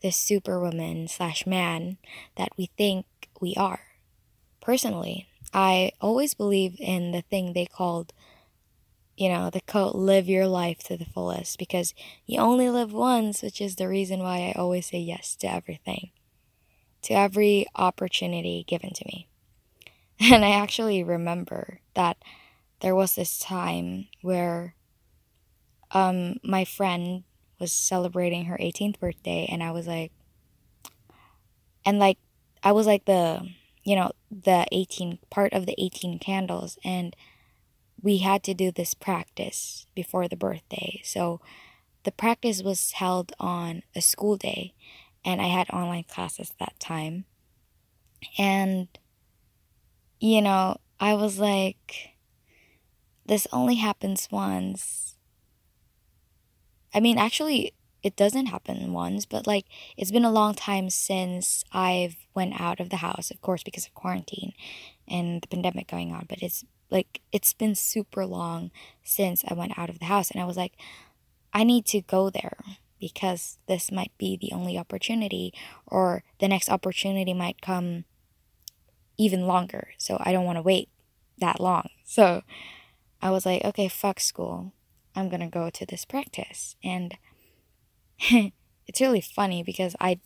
the 0.00 0.12
superwoman 0.12 1.08
slash 1.08 1.46
man 1.46 1.98
that 2.36 2.52
we 2.56 2.70
think 2.78 3.04
we 3.38 3.54
are. 3.56 3.80
Personally, 4.62 5.28
I 5.52 5.92
always 6.00 6.32
believe 6.32 6.76
in 6.80 7.12
the 7.12 7.22
thing 7.22 7.52
they 7.52 7.66
called, 7.66 8.14
you 9.14 9.28
know, 9.28 9.50
the 9.50 9.60
quote, 9.60 9.94
live 9.94 10.26
your 10.26 10.46
life 10.46 10.78
to 10.84 10.96
the 10.96 11.04
fullest 11.04 11.58
because 11.58 11.92
you 12.24 12.40
only 12.40 12.70
live 12.70 12.94
once, 12.94 13.42
which 13.42 13.60
is 13.60 13.76
the 13.76 13.88
reason 13.88 14.20
why 14.20 14.38
I 14.38 14.58
always 14.58 14.86
say 14.86 15.00
yes 15.00 15.36
to 15.36 15.52
everything, 15.52 16.12
to 17.02 17.12
every 17.12 17.66
opportunity 17.76 18.64
given 18.66 18.94
to 18.94 19.04
me. 19.04 19.26
And 20.20 20.44
I 20.44 20.50
actually 20.50 21.02
remember 21.02 21.80
that 21.94 22.18
there 22.80 22.94
was 22.94 23.14
this 23.14 23.38
time 23.38 24.08
where 24.22 24.74
um, 25.92 26.36
my 26.42 26.64
friend 26.64 27.24
was 27.58 27.72
celebrating 27.72 28.46
her 28.46 28.56
18th 28.60 28.98
birthday, 29.00 29.46
and 29.50 29.62
I 29.62 29.70
was 29.70 29.86
like, 29.86 30.12
and 31.84 31.98
like, 31.98 32.18
I 32.62 32.72
was 32.72 32.86
like 32.86 33.04
the, 33.04 33.48
you 33.84 33.96
know, 33.96 34.12
the 34.30 34.66
18 34.72 35.18
part 35.30 35.52
of 35.52 35.66
the 35.66 35.74
18 35.82 36.18
candles, 36.18 36.78
and 36.84 37.14
we 38.02 38.18
had 38.18 38.42
to 38.44 38.54
do 38.54 38.70
this 38.70 38.94
practice 38.94 39.86
before 39.94 40.28
the 40.28 40.36
birthday. 40.36 41.00
So 41.04 41.40
the 42.04 42.12
practice 42.12 42.62
was 42.62 42.92
held 42.92 43.32
on 43.40 43.82
a 43.96 44.02
school 44.02 44.36
day, 44.36 44.74
and 45.24 45.40
I 45.42 45.48
had 45.48 45.70
online 45.70 46.04
classes 46.04 46.52
that 46.58 46.78
time. 46.80 47.26
And 48.38 48.88
you 50.20 50.42
know, 50.42 50.76
I 51.00 51.14
was 51.14 51.38
like, 51.38 52.10
this 53.26 53.46
only 53.52 53.76
happens 53.76 54.28
once. 54.30 55.16
I 56.92 57.00
mean, 57.00 57.18
actually, 57.18 57.72
it 58.02 58.16
doesn't 58.16 58.46
happen 58.46 58.92
once, 58.92 59.24
but 59.26 59.46
like 59.46 59.66
it's 59.96 60.10
been 60.10 60.24
a 60.24 60.30
long 60.30 60.54
time 60.54 60.90
since 60.90 61.64
I've 61.72 62.16
went 62.34 62.60
out 62.60 62.80
of 62.80 62.90
the 62.90 62.96
house, 62.96 63.30
of 63.30 63.40
course, 63.40 63.62
because 63.62 63.86
of 63.86 63.94
quarantine 63.94 64.52
and 65.08 65.40
the 65.40 65.48
pandemic 65.48 65.88
going 65.88 66.12
on. 66.12 66.26
But 66.28 66.42
it's 66.42 66.64
like 66.90 67.20
it's 67.32 67.52
been 67.52 67.74
super 67.74 68.26
long 68.26 68.70
since 69.02 69.44
I 69.46 69.54
went 69.54 69.78
out 69.78 69.90
of 69.90 69.98
the 69.98 70.06
house, 70.06 70.30
and 70.30 70.40
I 70.40 70.44
was 70.44 70.56
like, 70.56 70.74
I 71.52 71.64
need 71.64 71.86
to 71.86 72.00
go 72.02 72.30
there 72.30 72.58
because 72.98 73.58
this 73.66 73.90
might 73.90 74.12
be 74.18 74.36
the 74.36 74.52
only 74.52 74.76
opportunity, 74.76 75.54
or 75.86 76.22
the 76.38 76.48
next 76.48 76.68
opportunity 76.68 77.32
might 77.32 77.62
come 77.62 78.04
even 79.20 79.46
longer. 79.46 79.88
So 79.98 80.16
I 80.18 80.32
don't 80.32 80.46
want 80.46 80.56
to 80.56 80.62
wait 80.62 80.88
that 81.38 81.60
long. 81.60 81.90
So 82.04 82.42
I 83.20 83.30
was 83.30 83.44
like, 83.44 83.62
okay, 83.64 83.86
fuck 83.86 84.18
school. 84.18 84.72
I'm 85.14 85.28
going 85.28 85.40
to 85.42 85.46
go 85.46 85.68
to 85.68 85.84
this 85.84 86.06
practice. 86.06 86.74
And 86.82 87.18
it's 88.18 89.00
really 89.00 89.20
funny 89.20 89.62
because 89.62 89.94
I 90.00 90.20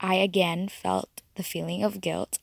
I 0.00 0.14
again 0.14 0.68
felt 0.68 1.22
the 1.36 1.42
feeling 1.42 1.84
of 1.84 2.00
guilt 2.00 2.38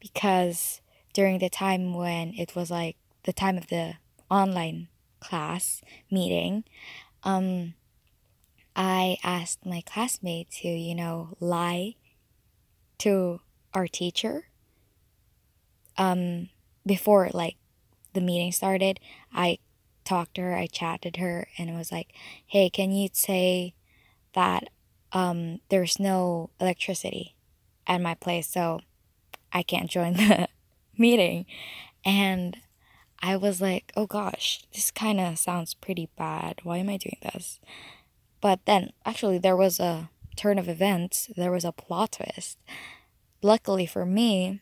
because 0.00 0.80
during 1.12 1.38
the 1.38 1.50
time 1.50 1.94
when 1.94 2.32
it 2.34 2.56
was 2.56 2.70
like 2.70 2.96
the 3.24 3.32
time 3.32 3.58
of 3.58 3.68
the 3.68 3.94
online 4.30 4.88
class 5.20 5.82
meeting, 6.10 6.64
um, 7.22 7.74
I 8.74 9.18
asked 9.22 9.64
my 9.66 9.82
classmate 9.82 10.50
to, 10.62 10.68
you 10.68 10.94
know, 10.94 11.36
lie 11.40 11.94
to 12.98 13.40
our 13.74 13.86
teacher 13.86 14.48
um, 15.98 16.48
before 16.84 17.30
like 17.32 17.56
the 18.12 18.20
meeting 18.20 18.52
started, 18.52 19.00
I 19.32 19.58
talked 20.04 20.34
to 20.36 20.42
her, 20.42 20.56
I 20.56 20.66
chatted 20.66 21.16
her, 21.16 21.48
and 21.58 21.68
it 21.68 21.74
was 21.76 21.92
like, 21.92 22.12
"Hey, 22.46 22.70
can 22.70 22.92
you 22.92 23.08
say 23.12 23.74
that 24.34 24.68
um, 25.12 25.60
there's 25.68 25.98
no 25.98 26.50
electricity 26.60 27.34
at 27.86 28.00
my 28.00 28.14
place, 28.14 28.48
so 28.48 28.80
I 29.52 29.62
can't 29.62 29.90
join 29.90 30.14
the 30.14 30.48
meeting?" 30.98 31.46
And 32.04 32.58
I 33.20 33.36
was 33.36 33.60
like, 33.60 33.92
"Oh 33.96 34.06
gosh, 34.06 34.62
this 34.72 34.90
kind 34.90 35.20
of 35.20 35.38
sounds 35.38 35.74
pretty 35.74 36.08
bad. 36.16 36.60
Why 36.62 36.78
am 36.78 36.88
I 36.88 36.96
doing 36.96 37.18
this?" 37.22 37.60
But 38.40 38.60
then, 38.66 38.92
actually, 39.04 39.38
there 39.38 39.56
was 39.56 39.80
a 39.80 40.10
turn 40.36 40.58
of 40.58 40.68
events, 40.68 41.30
there 41.36 41.50
was 41.50 41.64
a 41.64 41.72
plot 41.72 42.12
twist. 42.12 42.58
Luckily 43.42 43.86
for 43.86 44.04
me, 44.04 44.60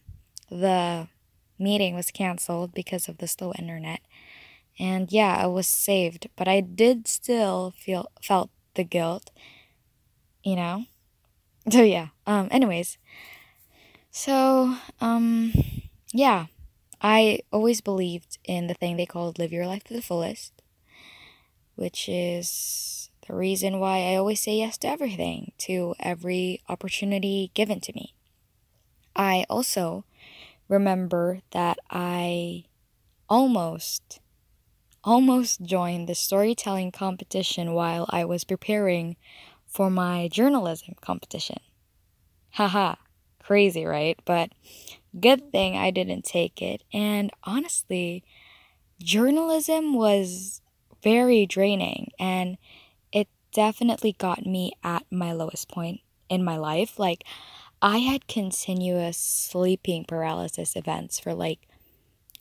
the 0.48 1.08
meeting 1.58 1.94
was 1.94 2.10
canceled 2.10 2.74
because 2.74 3.08
of 3.08 3.18
the 3.18 3.28
slow 3.28 3.52
internet. 3.58 4.00
And 4.78 5.12
yeah, 5.12 5.36
I 5.40 5.46
was 5.46 5.66
saved, 5.66 6.28
but 6.36 6.48
I 6.48 6.60
did 6.60 7.06
still 7.08 7.74
feel 7.76 8.10
felt 8.22 8.50
the 8.74 8.84
guilt, 8.84 9.30
you 10.42 10.56
know? 10.56 10.84
So 11.70 11.82
yeah. 11.82 12.08
Um 12.26 12.48
anyways, 12.50 12.98
so 14.10 14.76
um 15.00 15.52
yeah, 16.12 16.46
I 17.00 17.40
always 17.52 17.80
believed 17.80 18.38
in 18.44 18.66
the 18.66 18.74
thing 18.74 18.96
they 18.96 19.06
called 19.06 19.38
live 19.38 19.52
your 19.52 19.66
life 19.66 19.84
to 19.84 19.94
the 19.94 20.02
fullest, 20.02 20.52
which 21.74 22.08
is 22.08 23.10
the 23.26 23.34
reason 23.34 23.80
why 23.80 23.98
I 24.12 24.16
always 24.16 24.40
say 24.40 24.56
yes 24.58 24.78
to 24.78 24.88
everything, 24.88 25.52
to 25.58 25.94
every 26.00 26.62
opportunity 26.68 27.50
given 27.54 27.80
to 27.80 27.92
me. 27.94 28.14
I 29.16 29.46
also 29.48 30.04
remember 30.68 31.40
that 31.52 31.78
I 31.90 32.64
almost 33.28 34.20
almost 35.02 35.62
joined 35.62 36.08
the 36.08 36.14
storytelling 36.14 36.90
competition 36.90 37.74
while 37.74 38.06
I 38.08 38.24
was 38.24 38.44
preparing 38.44 39.16
for 39.66 39.90
my 39.90 40.28
journalism 40.28 40.94
competition. 41.00 41.58
Haha, 42.52 42.94
crazy, 43.42 43.84
right? 43.84 44.18
But 44.24 44.50
good 45.18 45.52
thing 45.52 45.76
I 45.76 45.90
didn't 45.90 46.24
take 46.24 46.62
it. 46.62 46.82
And 46.92 47.30
honestly, 47.44 48.24
journalism 48.98 49.94
was 49.94 50.62
very 51.02 51.44
draining 51.44 52.10
and 52.18 52.56
it 53.12 53.28
definitely 53.52 54.14
got 54.18 54.46
me 54.46 54.72
at 54.82 55.04
my 55.10 55.32
lowest 55.32 55.68
point 55.68 56.00
in 56.30 56.42
my 56.42 56.56
life. 56.56 56.98
Like, 56.98 57.24
I 57.82 57.98
had 57.98 58.28
continuous 58.28 59.18
sleeping 59.18 60.04
paralysis 60.04 60.76
events 60.76 61.20
for 61.20 61.34
like 61.34 61.68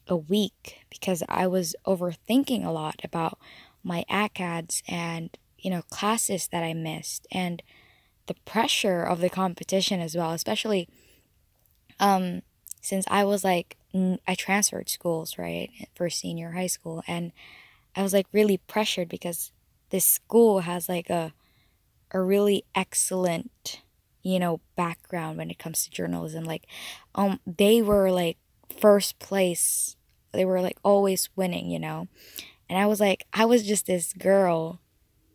a 0.08 0.16
week 0.16 0.86
because 0.90 1.24
I 1.28 1.48
was 1.48 1.76
overthinking 1.86 2.66
a 2.66 2.72
lot 2.72 3.02
about 3.04 3.38
my 3.84 4.06
ACADS 4.10 4.82
and, 4.88 5.38
you 5.58 5.70
know, 5.70 5.82
classes 5.90 6.48
that 6.52 6.64
I 6.64 6.74
missed 6.74 7.28
and 7.32 7.62
the 8.28 8.36
pressure 8.46 9.04
of 9.04 9.20
the 9.20 9.30
competition 9.30 10.00
as 10.00 10.16
well, 10.16 10.32
especially 10.32 10.88
um, 12.00 12.42
since 12.82 13.06
I 13.10 13.24
was 13.26 13.44
like, 13.44 13.78
I 13.94 14.36
transferred 14.36 14.90
schools, 14.90 15.38
right, 15.38 15.70
for 15.94 16.10
senior 16.10 16.52
high 16.52 16.68
school. 16.68 17.04
And 17.08 17.32
I 17.96 18.02
was 18.02 18.14
like 18.14 18.28
really 18.32 18.58
pressured 18.58 19.10
because 19.10 19.52
this 19.90 20.06
school 20.06 20.62
has 20.62 20.90
like 20.90 21.10
a, 21.10 21.34
a 22.12 22.22
really 22.22 22.66
excellent 22.74 23.82
you 24.24 24.40
know, 24.40 24.62
background 24.76 25.38
when 25.38 25.52
it 25.52 25.60
comes 25.60 25.84
to 25.84 25.92
journalism. 25.92 26.46
Like, 26.46 26.66
um, 27.14 27.40
they 27.46 27.82
were 27.82 28.10
like 28.10 28.38
first 28.80 29.20
place. 29.20 29.96
They 30.32 30.46
were 30.46 30.62
like 30.62 30.78
always 30.84 31.30
winning, 31.36 31.70
you 31.70 31.80
know. 31.80 32.08
And 32.70 32.80
I 32.80 32.86
was 32.86 33.00
like, 33.00 33.26
I 33.34 33.46
was 33.46 33.64
just 33.64 33.86
this 33.86 34.14
girl, 34.14 34.80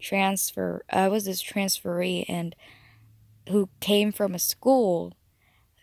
transfer. 0.00 0.83
I 0.90 1.09
was 1.09 1.26
this 1.26 1.42
transferee, 1.42 2.25
and 2.28 2.57
who 3.50 3.68
came 3.80 4.11
from 4.11 4.35
a 4.35 4.38
school 4.38 5.14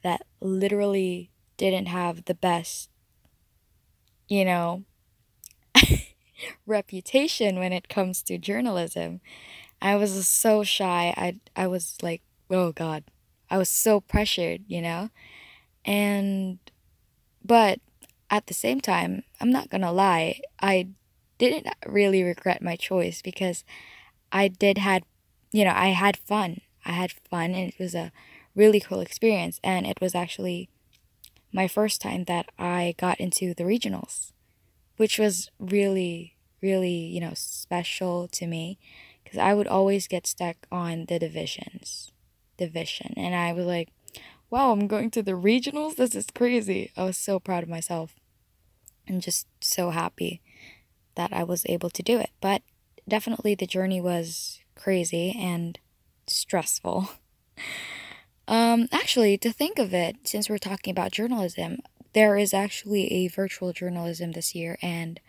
that 0.03 0.25
literally 0.41 1.31
didn't 1.57 1.87
have 1.87 2.25
the 2.25 2.35
best, 2.35 2.89
you 4.27 4.43
know, 4.43 4.83
reputation 6.65 7.59
when 7.59 7.71
it 7.71 7.87
comes 7.87 8.21
to 8.23 8.37
journalism. 8.37 9.21
I 9.81 9.95
was 9.95 10.27
so 10.27 10.63
shy. 10.63 11.13
I 11.15 11.39
I 11.55 11.67
was 11.67 11.97
like 12.01 12.21
oh 12.49 12.71
god. 12.71 13.03
I 13.49 13.57
was 13.57 13.69
so 13.69 14.01
pressured 14.01 14.61
you 14.67 14.81
know? 14.81 15.09
And 15.83 16.59
but 17.43 17.79
at 18.29 18.47
the 18.47 18.53
same 18.53 18.81
time 18.81 19.23
i'm 19.39 19.51
not 19.51 19.69
gonna 19.69 19.91
lie 19.91 20.39
i 20.59 20.87
didn't 21.37 21.67
really 21.85 22.23
regret 22.23 22.61
my 22.61 22.75
choice 22.75 23.21
because 23.21 23.63
i 24.31 24.47
did 24.47 24.77
had 24.77 25.03
you 25.51 25.63
know 25.63 25.73
i 25.75 25.87
had 25.87 26.17
fun. 26.17 26.61
I 26.87 26.91
had 26.91 27.11
fun 27.31 27.55
and 27.55 27.69
it 27.69 27.79
was 27.79 27.95
a 27.95 28.11
really 28.55 28.79
cool 28.79 28.99
experience 28.99 29.59
and 29.63 29.87
it 29.87 29.99
was 29.99 30.13
actually 30.13 30.69
my 31.51 31.67
first 31.67 32.01
time 32.01 32.25
that 32.25 32.47
i 32.59 32.93
got 32.97 33.19
into 33.19 33.53
the 33.53 33.63
regionals 33.63 34.31
which 34.97 35.19
was 35.19 35.49
really 35.59 36.35
really 36.61 36.89
you 36.89 37.19
know 37.19 37.33
special 37.33 38.27
to 38.29 38.47
me 38.47 38.77
because 39.23 39.39
i 39.39 39.53
would 39.53 39.67
always 39.67 40.07
get 40.07 40.27
stuck 40.27 40.57
on 40.71 41.05
the 41.05 41.19
divisions 41.19 42.11
division. 42.57 43.13
And 43.17 43.35
I 43.35 43.53
was 43.53 43.65
like, 43.65 43.89
wow, 44.49 44.71
I'm 44.71 44.87
going 44.87 45.11
to 45.11 45.23
the 45.23 45.33
regionals? 45.33 45.95
This 45.95 46.15
is 46.15 46.27
crazy. 46.33 46.91
I 46.95 47.03
was 47.03 47.17
so 47.17 47.39
proud 47.39 47.63
of 47.63 47.69
myself 47.69 48.15
and 49.07 49.21
just 49.21 49.47
so 49.61 49.91
happy 49.91 50.41
that 51.15 51.33
I 51.33 51.43
was 51.43 51.65
able 51.67 51.89
to 51.89 52.03
do 52.03 52.19
it. 52.19 52.31
But 52.41 52.61
definitely 53.07 53.55
the 53.55 53.67
journey 53.67 54.01
was 54.01 54.59
crazy 54.75 55.35
and 55.37 55.79
stressful. 56.27 57.09
Um, 58.47 58.87
actually, 58.91 59.37
to 59.39 59.51
think 59.51 59.79
of 59.79 59.93
it, 59.93 60.17
since 60.23 60.49
we're 60.49 60.57
talking 60.57 60.91
about 60.91 61.11
journalism, 61.11 61.79
there 62.13 62.37
is 62.37 62.53
actually 62.53 63.11
a 63.11 63.27
virtual 63.27 63.73
journalism 63.73 64.31
this 64.33 64.53
year, 64.53 64.77
and 64.81 65.19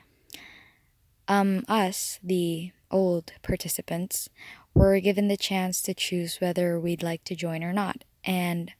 um, 1.26 1.64
us, 1.68 2.20
the 2.22 2.72
old 2.90 3.32
participants, 3.42 4.28
were 4.76 5.00
given 5.00 5.28
the 5.28 5.38
chance 5.38 5.80
to 5.80 5.94
choose 5.94 6.38
whether 6.38 6.78
we'd 6.78 7.02
like 7.02 7.24
to 7.24 7.34
join 7.34 7.64
or 7.64 7.72
not. 7.72 8.04
And 8.24 8.72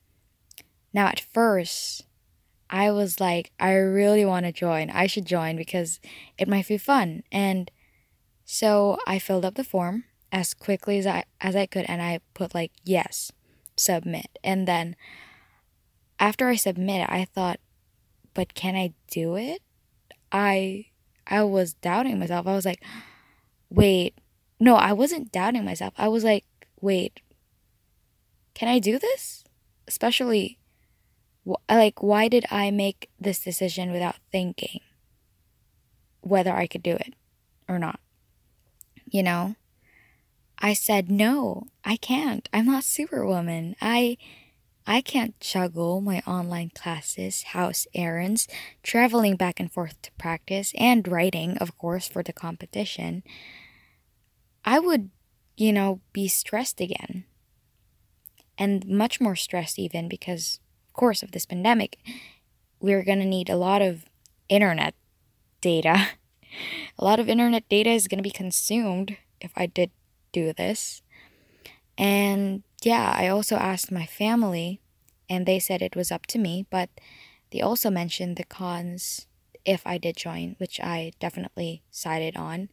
now, 0.93 1.07
at 1.07 1.21
first, 1.21 2.05
I 2.69 2.91
was 2.91 3.19
like, 3.19 3.51
I 3.59 3.73
really 3.73 4.25
want 4.25 4.45
to 4.45 4.53
join. 4.53 4.91
I 4.91 5.07
should 5.07 5.25
join 5.25 5.57
because 5.57 5.99
it 6.37 6.49
might 6.49 6.69
be 6.69 6.77
fun. 6.77 7.23
And 7.33 7.71
so 8.45 8.99
I 9.07 9.19
filled 9.19 9.47
up 9.47 9.55
the 9.55 9.65
form 9.65 10.05
as 10.31 10.53
quickly 10.53 10.99
as 10.99 11.07
I 11.07 11.25
as 11.41 11.57
I 11.57 11.65
could 11.65 11.87
and 11.89 12.03
I 12.03 12.21
put 12.35 12.55
like 12.55 12.73
yes, 12.85 13.33
submit. 13.77 14.39
And 14.45 14.69
then 14.69 14.97
after 16.19 16.49
I 16.49 16.57
submit, 16.57 17.09
I 17.09 17.25
thought, 17.25 17.59
but 18.35 18.55
can 18.55 18.77
I 18.77 18.93
do 19.11 19.37
it? 19.37 19.63
I 20.31 20.87
I 21.27 21.43
was 21.45 21.73
doubting 21.73 22.19
myself. 22.19 22.47
I 22.47 22.55
was 22.55 22.67
like, 22.67 22.83
wait, 23.71 24.19
no, 24.59 24.77
I 24.77 24.93
wasn't 24.93 25.33
doubting 25.33 25.65
myself. 25.65 25.95
I 25.99 26.09
was 26.09 26.25
like, 26.25 26.45
wait, 26.81 27.21
can 28.55 28.69
I 28.69 28.79
do 28.79 28.99
this? 28.99 29.45
Especially, 29.87 30.59
like, 31.69 32.03
why 32.03 32.29
did 32.29 32.47
I 32.51 32.71
make 32.71 33.11
this 33.21 33.45
decision 33.45 33.93
without 33.93 34.17
thinking 34.33 34.81
whether 36.21 36.53
I 36.53 36.67
could 36.67 36.83
do 36.83 36.95
it 36.95 37.15
or 37.69 37.79
not? 37.79 38.01
You 39.11 39.23
know? 39.23 39.57
I 40.59 40.73
said, 40.73 41.11
no, 41.11 41.65
I 41.85 41.97
can't. 41.97 42.49
I'm 42.53 42.67
not 42.67 42.85
Superwoman. 42.85 43.77
I. 43.81 44.17
I 44.89 45.01
can't 45.01 45.39
juggle 45.41 46.01
my 46.01 46.23
online 46.29 46.71
classes, 46.71 47.43
house 47.43 47.89
errands, 47.93 48.47
traveling 48.85 49.35
back 49.35 49.59
and 49.59 49.73
forth 49.73 50.01
to 50.03 50.13
practice, 50.13 50.73
and 50.79 51.09
writing, 51.09 51.59
of 51.59 51.77
course, 51.77 52.07
for 52.07 52.23
the 52.23 52.33
competition. 52.33 53.25
I 54.67 54.81
would, 54.81 55.11
you 55.57 55.73
know, 55.73 56.01
be 56.13 56.27
stressed 56.27 56.81
again. 56.81 57.25
And 58.59 58.87
much 58.87 59.21
more 59.21 59.37
stressed, 59.37 59.79
even 59.79 60.09
because, 60.09 60.59
of 60.89 60.95
course, 60.95 61.23
of 61.23 61.31
this 61.31 61.47
pandemic, 61.47 61.99
we're 62.81 63.05
going 63.05 63.21
to 63.21 63.25
need 63.27 63.49
a 63.49 63.57
lot 63.57 63.81
of 63.81 64.07
internet 64.49 64.95
data. 65.61 66.09
a 66.99 67.05
lot 67.05 67.21
of 67.21 67.29
internet 67.29 67.69
data 67.69 67.91
is 67.91 68.09
going 68.09 68.19
to 68.19 68.23
be 68.23 68.31
consumed 68.31 69.17
if 69.41 69.53
I 69.57 69.67
did 69.67 69.91
do 70.33 70.53
this. 70.53 71.03
And 71.97 72.63
yeah, 72.83 73.15
I 73.17 73.29
also 73.29 73.57
asked 73.57 73.93
my 73.93 74.07
family, 74.07 74.81
and 75.31 75.47
they 75.47 75.59
said 75.59 75.81
it 75.81 75.97
was 75.97 76.11
up 76.11 76.27
to 76.27 76.39
me, 76.39 76.67
but 76.71 76.91
they 77.53 77.61
also 77.61 77.91
mentioned 77.91 78.37
the 78.37 78.45
cons 78.45 79.27
if 79.65 79.87
I 79.87 79.99
did 79.99 80.17
join, 80.17 80.57
which 80.59 80.81
I 80.81 81.13
definitely 81.21 81.83
sided 81.91 82.37
on. 82.37 82.69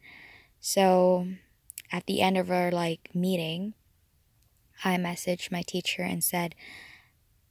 So 0.60 1.26
at 1.94 2.06
the 2.06 2.20
end 2.20 2.36
of 2.36 2.50
our 2.50 2.72
like 2.72 3.08
meeting, 3.14 3.72
I 4.82 4.96
messaged 4.96 5.52
my 5.52 5.62
teacher 5.62 6.02
and 6.02 6.24
said, 6.24 6.56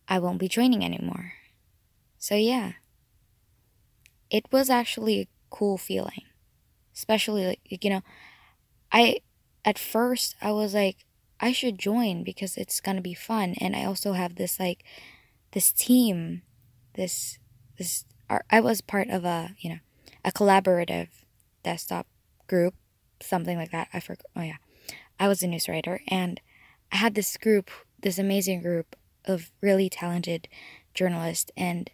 I 0.06 0.20
won't 0.20 0.38
be 0.38 0.50
joining 0.50 0.84
anymore. 0.84 1.32
So 2.18 2.36
yeah. 2.36 2.74
It 4.30 4.46
was 4.52 4.70
actually 4.70 5.22
a 5.22 5.28
cool 5.50 5.78
feeling. 5.78 6.24
Especially 6.94 7.46
like 7.48 7.62
you 7.70 7.90
know, 7.90 8.02
I 8.92 9.22
at 9.64 9.80
first 9.80 10.36
I 10.42 10.52
was 10.52 10.74
like 10.74 10.98
I 11.40 11.54
should 11.54 11.80
join 11.80 12.24
because 12.24 12.58
it's 12.58 12.82
to 12.82 13.02
be 13.02 13.14
fun 13.14 13.56
and 13.62 13.78
I 13.78 13.86
also 13.86 14.12
have 14.12 14.36
this 14.36 14.60
like 14.60 14.84
this 15.54 15.72
team 15.72 16.42
this 16.96 17.40
this 17.78 18.04
I 18.50 18.60
was 18.60 18.82
part 18.82 19.10
of 19.10 19.24
a, 19.24 19.56
you 19.60 19.70
know, 19.70 19.80
a 20.26 20.32
collaborative 20.32 21.08
desktop 21.64 22.08
group 22.48 22.74
something 23.24 23.58
like 23.58 23.72
that. 23.72 23.88
I 23.94 24.00
forgot. 24.00 24.26
Oh 24.36 24.42
yeah, 24.42 24.58
I 25.20 25.28
was 25.28 25.44
a 25.44 25.48
news 25.48 25.70
writer 25.70 26.02
and 26.08 26.40
I 26.92 26.98
had 26.98 27.16
this 27.16 27.38
group, 27.38 27.72
this 28.02 28.18
amazing 28.20 28.62
group 28.62 28.96
of 29.26 29.52
really 29.62 29.90
talented 29.90 30.48
journalists 30.94 31.52
and 31.58 31.90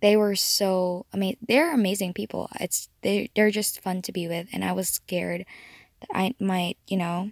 they 0.00 0.16
were 0.16 0.34
so 0.34 1.06
I 1.14 1.16
mean 1.16 1.36
they're 1.40 1.72
amazing 1.72 2.12
people. 2.12 2.50
It's 2.60 2.88
they 3.02 3.30
they're 3.34 3.50
just 3.50 3.80
fun 3.80 4.02
to 4.02 4.12
be 4.12 4.28
with 4.28 4.48
and 4.52 4.64
I 4.64 4.72
was 4.72 4.88
scared 4.88 5.46
that 6.00 6.08
I 6.14 6.34
might, 6.38 6.76
you 6.86 6.98
know, 6.98 7.30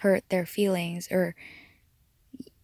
hurt 0.00 0.24
their 0.28 0.46
feelings 0.46 1.08
or 1.10 1.34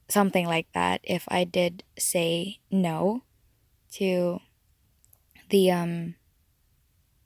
something 0.09 0.47
like 0.47 0.69
that 0.73 1.01
if 1.05 1.25
I 1.29 1.45
did 1.45 1.85
say 1.99 2.61
no 2.71 3.25
to 3.93 4.41
the 5.51 5.71
um 5.71 6.15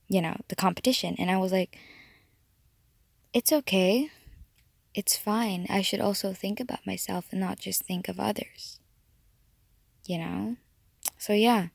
you 0.09 0.21
know, 0.21 0.37
the 0.49 0.57
competition 0.57 1.17
and 1.19 1.31
I 1.31 1.39
was 1.39 1.53
like 1.53 1.79
it's 3.37 3.53
okay. 3.53 4.11
It's 4.95 5.17
fine. 5.17 5.67
I 5.69 5.83
should 5.83 6.01
also 6.01 6.33
think 6.33 6.59
about 6.59 6.87
myself 6.87 7.27
and 7.31 7.41
not 7.41 7.61
just 7.61 7.83
think 7.83 8.09
of 8.09 8.19
others. 8.19 8.81
You 10.07 10.19
know? 10.19 10.57
So 11.19 11.33
yeah 11.33 11.69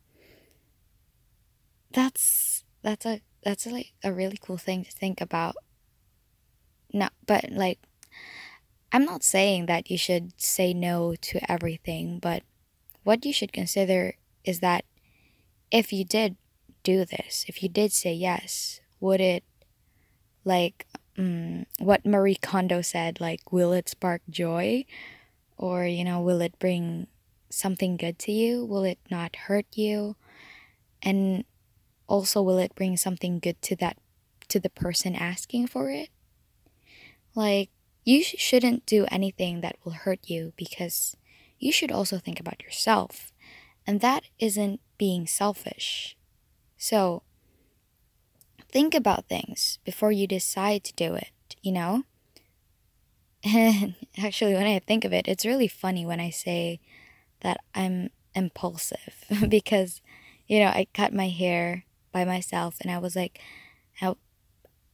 that's 1.93 2.63
that's 2.81 3.05
a 3.05 3.21
that's 3.43 3.65
a, 3.65 3.69
like 3.69 3.93
a 4.03 4.13
really 4.13 4.37
cool 4.41 4.57
thing 4.57 4.83
to 4.83 4.91
think 4.91 5.21
about 5.21 5.55
no 6.93 7.09
but 7.25 7.45
like 7.51 7.79
i'm 8.91 9.05
not 9.05 9.23
saying 9.23 9.65
that 9.65 9.89
you 9.89 9.97
should 9.97 10.39
say 10.39 10.73
no 10.73 11.15
to 11.21 11.39
everything 11.51 12.19
but 12.19 12.43
what 13.03 13.25
you 13.25 13.33
should 13.33 13.51
consider 13.51 14.15
is 14.43 14.59
that 14.59 14.85
if 15.71 15.91
you 15.91 16.03
did 16.05 16.35
do 16.83 17.05
this 17.05 17.45
if 17.47 17.61
you 17.61 17.69
did 17.69 17.91
say 17.91 18.13
yes 18.13 18.79
would 18.99 19.21
it 19.21 19.43
like 20.43 20.87
um, 21.17 21.65
what 21.79 22.05
marie 22.05 22.35
kondo 22.35 22.81
said 22.81 23.19
like 23.19 23.51
will 23.51 23.73
it 23.73 23.89
spark 23.89 24.21
joy? 24.29 24.85
Or 25.57 25.85
you 25.85 26.03
know 26.03 26.21
will 26.21 26.41
it 26.41 26.57
bring 26.59 27.07
something 27.49 27.97
good 27.97 28.17
to 28.19 28.31
you? 28.31 28.65
Will 28.65 28.83
it 28.83 28.99
not 29.09 29.35
hurt 29.47 29.67
you? 29.73 30.15
And 31.01 31.45
also 32.07 32.41
will 32.41 32.57
it 32.57 32.75
bring 32.75 32.97
something 32.97 33.39
good 33.39 33.61
to 33.63 33.75
that 33.77 33.97
to 34.49 34.59
the 34.59 34.69
person 34.69 35.15
asking 35.15 35.67
for 35.67 35.89
it? 35.89 36.09
Like 37.35 37.69
you 38.03 38.23
sh- 38.23 38.35
shouldn't 38.37 38.85
do 38.85 39.05
anything 39.09 39.61
that 39.61 39.77
will 39.83 39.93
hurt 39.93 40.19
you 40.29 40.53
because 40.55 41.15
you 41.59 41.71
should 41.71 41.91
also 41.91 42.17
think 42.17 42.39
about 42.39 42.63
yourself. 42.63 43.31
And 43.85 44.01
that 44.01 44.23
isn't 44.39 44.79
being 44.97 45.27
selfish. 45.27 46.17
So 46.77 47.23
think 48.71 48.95
about 48.95 49.27
things 49.27 49.79
before 49.83 50.11
you 50.11 50.27
decide 50.27 50.83
to 50.83 50.93
do 50.93 51.13
it 51.13 51.31
you 51.61 51.71
know 51.71 52.03
and 53.43 53.95
actually 54.17 54.53
when 54.53 54.67
i 54.67 54.79
think 54.79 55.05
of 55.05 55.13
it 55.13 55.27
it's 55.27 55.45
really 55.45 55.67
funny 55.67 56.05
when 56.05 56.19
i 56.19 56.29
say 56.29 56.79
that 57.41 57.57
i'm 57.75 58.09
impulsive 58.35 59.25
because 59.49 60.01
you 60.47 60.59
know 60.59 60.67
i 60.67 60.87
cut 60.93 61.13
my 61.13 61.27
hair 61.29 61.85
by 62.11 62.25
myself 62.25 62.75
and 62.81 62.91
I 62.91 62.97
was 62.97 63.15
like 63.15 63.39
how 63.95 64.17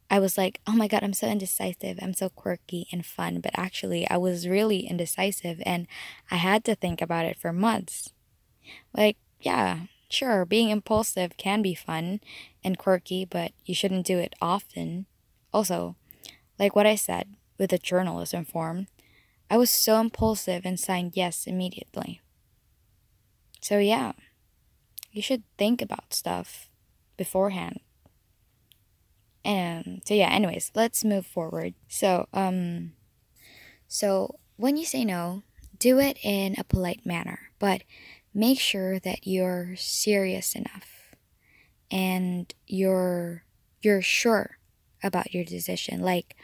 I 0.09 0.19
was 0.19 0.37
like, 0.37 0.61
"Oh 0.65 0.71
my 0.73 0.87
god, 0.87 1.03
I'm 1.03 1.13
so 1.13 1.27
indecisive. 1.27 1.99
I'm 2.01 2.13
so 2.13 2.29
quirky 2.29 2.87
and 2.91 3.05
fun." 3.05 3.41
But 3.41 3.51
actually, 3.57 4.09
I 4.09 4.17
was 4.17 4.47
really 4.47 4.87
indecisive 4.87 5.61
and 5.65 5.87
I 6.31 6.35
had 6.37 6.63
to 6.65 6.75
think 6.75 7.01
about 7.01 7.25
it 7.25 7.37
for 7.37 7.51
months. 7.51 8.13
Like, 8.95 9.17
yeah, 9.41 9.81
sure, 10.09 10.45
being 10.45 10.69
impulsive 10.69 11.37
can 11.37 11.61
be 11.61 11.73
fun 11.73 12.19
and 12.63 12.77
quirky, 12.77 13.25
but 13.25 13.51
you 13.65 13.75
shouldn't 13.75 14.05
do 14.05 14.17
it 14.17 14.35
often. 14.41 15.05
Also, 15.53 15.95
like 16.59 16.75
what 16.75 16.85
I 16.87 16.95
said 16.95 17.35
with 17.57 17.71
the 17.71 17.77
journalism 17.77 18.45
form, 18.45 18.87
I 19.49 19.57
was 19.57 19.69
so 19.69 19.99
impulsive 19.99 20.65
and 20.65 20.79
signed 20.79 21.13
yes 21.15 21.47
immediately. 21.47 22.21
So, 23.61 23.79
yeah, 23.79 24.13
you 25.11 25.21
should 25.21 25.43
think 25.57 25.81
about 25.81 26.13
stuff 26.13 26.69
beforehand. 27.17 27.79
And 29.43 30.01
so 30.05 30.13
yeah, 30.13 30.29
anyways, 30.29 30.71
let's 30.75 31.05
move 31.05 31.25
forward. 31.25 31.73
So, 31.87 32.27
um 32.33 32.93
so 33.87 34.39
when 34.57 34.75
you 34.75 34.85
say 34.85 35.05
no, 35.05 35.43
do 35.79 35.99
it 35.99 36.17
in 36.23 36.55
a 36.57 36.63
polite 36.63 37.05
manner, 37.05 37.39
but 37.59 37.83
make 38.33 38.59
sure 38.59 38.99
that 38.99 39.25
you're 39.25 39.75
serious 39.75 40.55
enough 40.55 41.15
and 41.89 42.53
you're 42.65 43.43
you're 43.81 44.01
sure 44.01 44.57
about 45.03 45.33
your 45.33 45.43
decision. 45.43 46.01
Like 46.01 46.35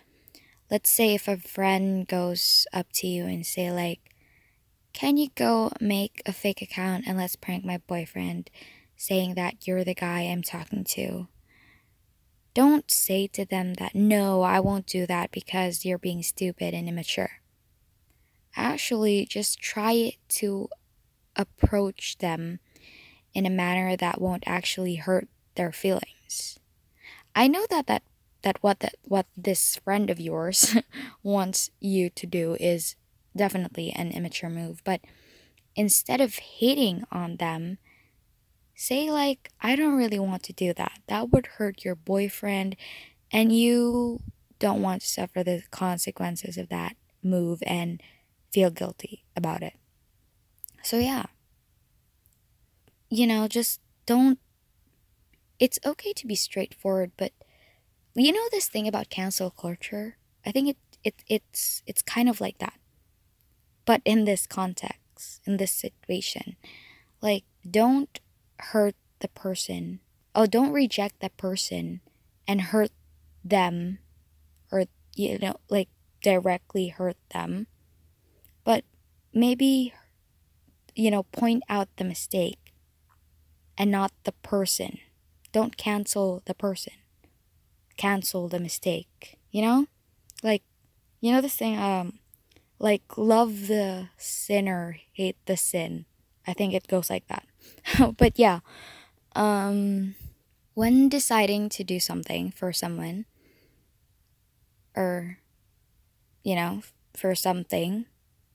let's 0.69 0.89
say 0.89 1.13
if 1.13 1.27
a 1.27 1.37
friend 1.37 2.07
goes 2.07 2.65
up 2.73 2.87
to 2.93 3.07
you 3.07 3.25
and 3.25 3.45
say 3.45 3.71
like 3.71 3.99
can 4.93 5.17
you 5.17 5.29
go 5.35 5.71
make 5.81 6.21
a 6.25 6.31
fake 6.31 6.61
account 6.61 7.05
and 7.07 7.17
let's 7.17 7.35
prank 7.35 7.65
my 7.65 7.79
boyfriend 7.87 8.49
saying 8.95 9.33
that 9.35 9.67
you're 9.67 9.83
the 9.83 9.95
guy 9.95 10.21
I'm 10.21 10.43
talking 10.43 10.83
to. 10.85 11.27
Don't 12.53 12.89
say 12.89 13.27
to 13.27 13.45
them 13.45 13.73
that, 13.75 13.95
no, 13.95 14.43
I 14.43 14.59
won't 14.59 14.85
do 14.85 15.07
that 15.07 15.31
because 15.31 15.83
you're 15.83 15.97
being 15.97 16.21
stupid 16.21 16.73
and 16.73 16.87
immature. 16.87 17.41
Actually, 18.55 19.25
just 19.25 19.59
try 19.59 19.93
it 19.93 20.15
to 20.29 20.69
approach 21.35 22.17
them 22.17 22.59
in 23.33 23.45
a 23.45 23.49
manner 23.49 23.95
that 23.97 24.21
won't 24.21 24.43
actually 24.45 24.95
hurt 24.95 25.27
their 25.55 25.71
feelings. 25.71 26.59
I 27.35 27.47
know 27.47 27.65
that 27.69 27.87
that, 27.87 28.03
that 28.43 28.57
what 28.61 28.79
that 28.81 28.95
what 29.03 29.25
this 29.35 29.77
friend 29.77 30.09
of 30.09 30.19
yours 30.19 30.77
wants 31.23 31.71
you 31.79 32.09
to 32.11 32.27
do 32.27 32.55
is 32.59 32.95
definitely 33.35 33.91
an 33.91 34.11
immature 34.11 34.49
move, 34.49 34.81
but 34.83 35.01
instead 35.75 36.21
of 36.21 36.35
hating 36.35 37.03
on 37.11 37.37
them, 37.37 37.79
Say, 38.75 39.11
like, 39.11 39.51
I 39.61 39.75
don't 39.75 39.95
really 39.95 40.19
want 40.19 40.43
to 40.43 40.53
do 40.53 40.73
that. 40.73 40.99
That 41.07 41.29
would 41.31 41.45
hurt 41.45 41.85
your 41.85 41.95
boyfriend, 41.95 42.75
and 43.31 43.55
you 43.55 44.21
don't 44.59 44.81
want 44.81 45.01
to 45.01 45.07
suffer 45.07 45.43
the 45.43 45.63
consequences 45.71 46.57
of 46.57 46.69
that 46.69 46.95
move 47.21 47.61
and 47.65 48.01
feel 48.51 48.71
guilty 48.71 49.25
about 49.35 49.61
it. 49.61 49.73
So, 50.83 50.99
yeah. 50.99 51.25
You 53.09 53.27
know, 53.27 53.47
just 53.47 53.79
don't. 54.05 54.39
It's 55.59 55.79
okay 55.85 56.13
to 56.13 56.27
be 56.27 56.35
straightforward, 56.35 57.11
but 57.17 57.31
you 58.15 58.31
know 58.31 58.47
this 58.51 58.67
thing 58.67 58.87
about 58.87 59.09
cancel 59.09 59.49
culture? 59.49 60.17
I 60.45 60.51
think 60.51 60.69
it, 60.69 60.77
it 61.03 61.15
it's 61.27 61.83
it's 61.87 62.01
kind 62.01 62.29
of 62.29 62.41
like 62.41 62.57
that. 62.59 62.73
But 63.85 64.01
in 64.05 64.25
this 64.25 64.47
context, 64.47 65.41
in 65.45 65.57
this 65.57 65.71
situation, 65.71 66.55
like 67.21 67.43
don't 67.69 68.19
hurt 68.59 68.95
the 69.19 69.27
person. 69.29 69.99
Oh, 70.35 70.45
don't 70.45 70.71
reject 70.73 71.19
that 71.21 71.37
person 71.37 72.01
and 72.47 72.61
hurt 72.73 72.91
them 73.43 73.99
or, 74.71 74.85
you 75.15 75.39
know, 75.39 75.57
like 75.69 75.89
directly 76.21 76.89
hurt 76.89 77.17
them. 77.33 77.67
But 78.63 78.83
maybe, 79.33 79.93
you 80.95 81.11
know, 81.11 81.23
point 81.23 81.63
out 81.69 81.89
the 81.97 82.03
mistake 82.03 82.73
and 83.77 83.91
not 83.91 84.11
the 84.23 84.31
person. 84.31 84.99
Don't 85.51 85.77
cancel 85.77 86.41
the 86.45 86.53
person. 86.53 86.93
Cancel 87.97 88.47
the 88.47 88.59
mistake. 88.59 89.37
You 89.51 89.61
know? 89.61 89.87
Like, 90.41 90.63
you 91.21 91.31
know 91.31 91.41
this 91.41 91.55
thing, 91.55 91.77
um, 91.77 92.19
like 92.79 93.17
love 93.17 93.67
the 93.67 94.09
sinner, 94.17 94.97
hate 95.13 95.37
the 95.45 95.55
sin. 95.55 96.05
I 96.45 96.51
think 96.53 96.73
it 96.73 96.87
goes 96.87 97.09
like 97.09 97.27
that. 97.27 97.45
but 98.17 98.37
yeah, 98.37 98.59
um, 99.35 100.15
when 100.73 101.07
deciding 101.07 101.69
to 101.69 101.83
do 101.83 101.99
something 101.99 102.51
for 102.51 102.73
someone, 102.73 103.25
or, 104.95 105.39
you 106.43 106.55
know, 106.55 106.83
for 107.15 107.35
something, 107.35 108.05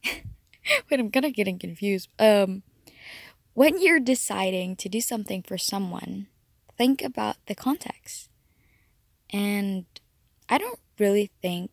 wait, 0.91 1.01
I'm 1.01 1.11
kind 1.11 1.27
of 1.27 1.35
getting 1.35 1.59
confused. 1.59 2.09
Um, 2.19 2.63
when 3.55 3.81
you're 3.81 4.01
deciding 4.01 4.77
to 4.77 4.89
do 4.89 5.01
something 5.01 5.43
for 5.43 5.59
someone, 5.59 6.29
think 6.77 7.03
about 7.03 7.37
the 7.47 7.55
context. 7.55 8.31
And 9.31 9.85
I 10.49 10.59
don't 10.59 10.79
really 10.99 11.31
think 11.43 11.71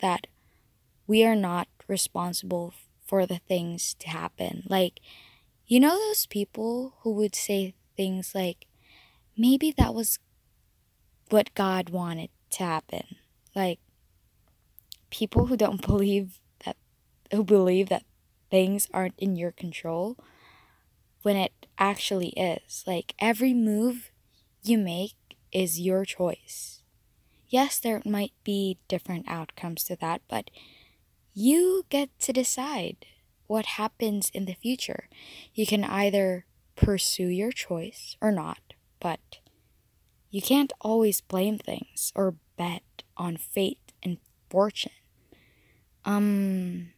that 0.00 0.26
we 1.06 1.24
are 1.24 1.36
not 1.36 1.68
responsible 1.86 2.74
for 3.04 3.24
the 3.24 3.38
things 3.38 3.94
to 4.00 4.08
happen. 4.08 4.64
Like, 4.68 5.00
you 5.66 5.80
know 5.80 5.98
those 5.98 6.26
people 6.26 6.94
who 7.00 7.12
would 7.12 7.34
say 7.34 7.74
things 7.96 8.34
like, 8.34 8.66
maybe 9.36 9.72
that 9.78 9.94
was 9.94 10.18
what 11.30 11.54
God 11.54 11.90
wanted 11.90 12.30
to 12.50 12.64
happen. 12.64 13.16
Like, 13.54 13.78
people 15.10 15.46
who 15.46 15.56
don't 15.56 15.86
believe 15.86 16.40
that, 16.64 16.76
who 17.32 17.44
believe 17.44 17.88
that 17.88 18.04
things 18.50 18.88
aren't 18.92 19.18
in 19.18 19.36
your 19.36 19.52
control 19.52 20.16
when 21.22 21.36
it 21.36 21.66
actually 21.78 22.28
is. 22.30 22.84
Like, 22.86 23.14
every 23.18 23.54
move 23.54 24.10
you 24.62 24.78
make 24.78 25.14
is 25.52 25.80
your 25.80 26.04
choice. 26.04 26.82
yes, 27.48 27.78
there 27.78 28.02
might 28.04 28.32
be 28.44 28.78
different 28.88 29.26
outcomes 29.28 29.84
to 29.84 29.96
that, 29.96 30.20
but 30.28 30.50
you 31.32 31.84
get 31.88 32.10
to 32.20 32.32
decide 32.32 33.06
what 33.46 33.64
happens 33.80 34.30
in 34.34 34.44
the 34.44 34.54
future. 34.54 35.08
You 35.54 35.66
can 35.66 35.84
either 35.84 36.44
pursue 36.76 37.28
your 37.28 37.52
choice 37.52 38.16
or 38.20 38.30
not, 38.30 38.74
but 39.00 39.38
you 40.30 40.42
can't 40.42 40.72
always 40.80 41.20
blame 41.22 41.58
things 41.58 42.12
or 42.14 42.34
bet 42.56 43.02
on 43.16 43.36
fate 43.36 43.92
and 44.02 44.18
fortune. 44.50 44.92
Um 46.04 46.92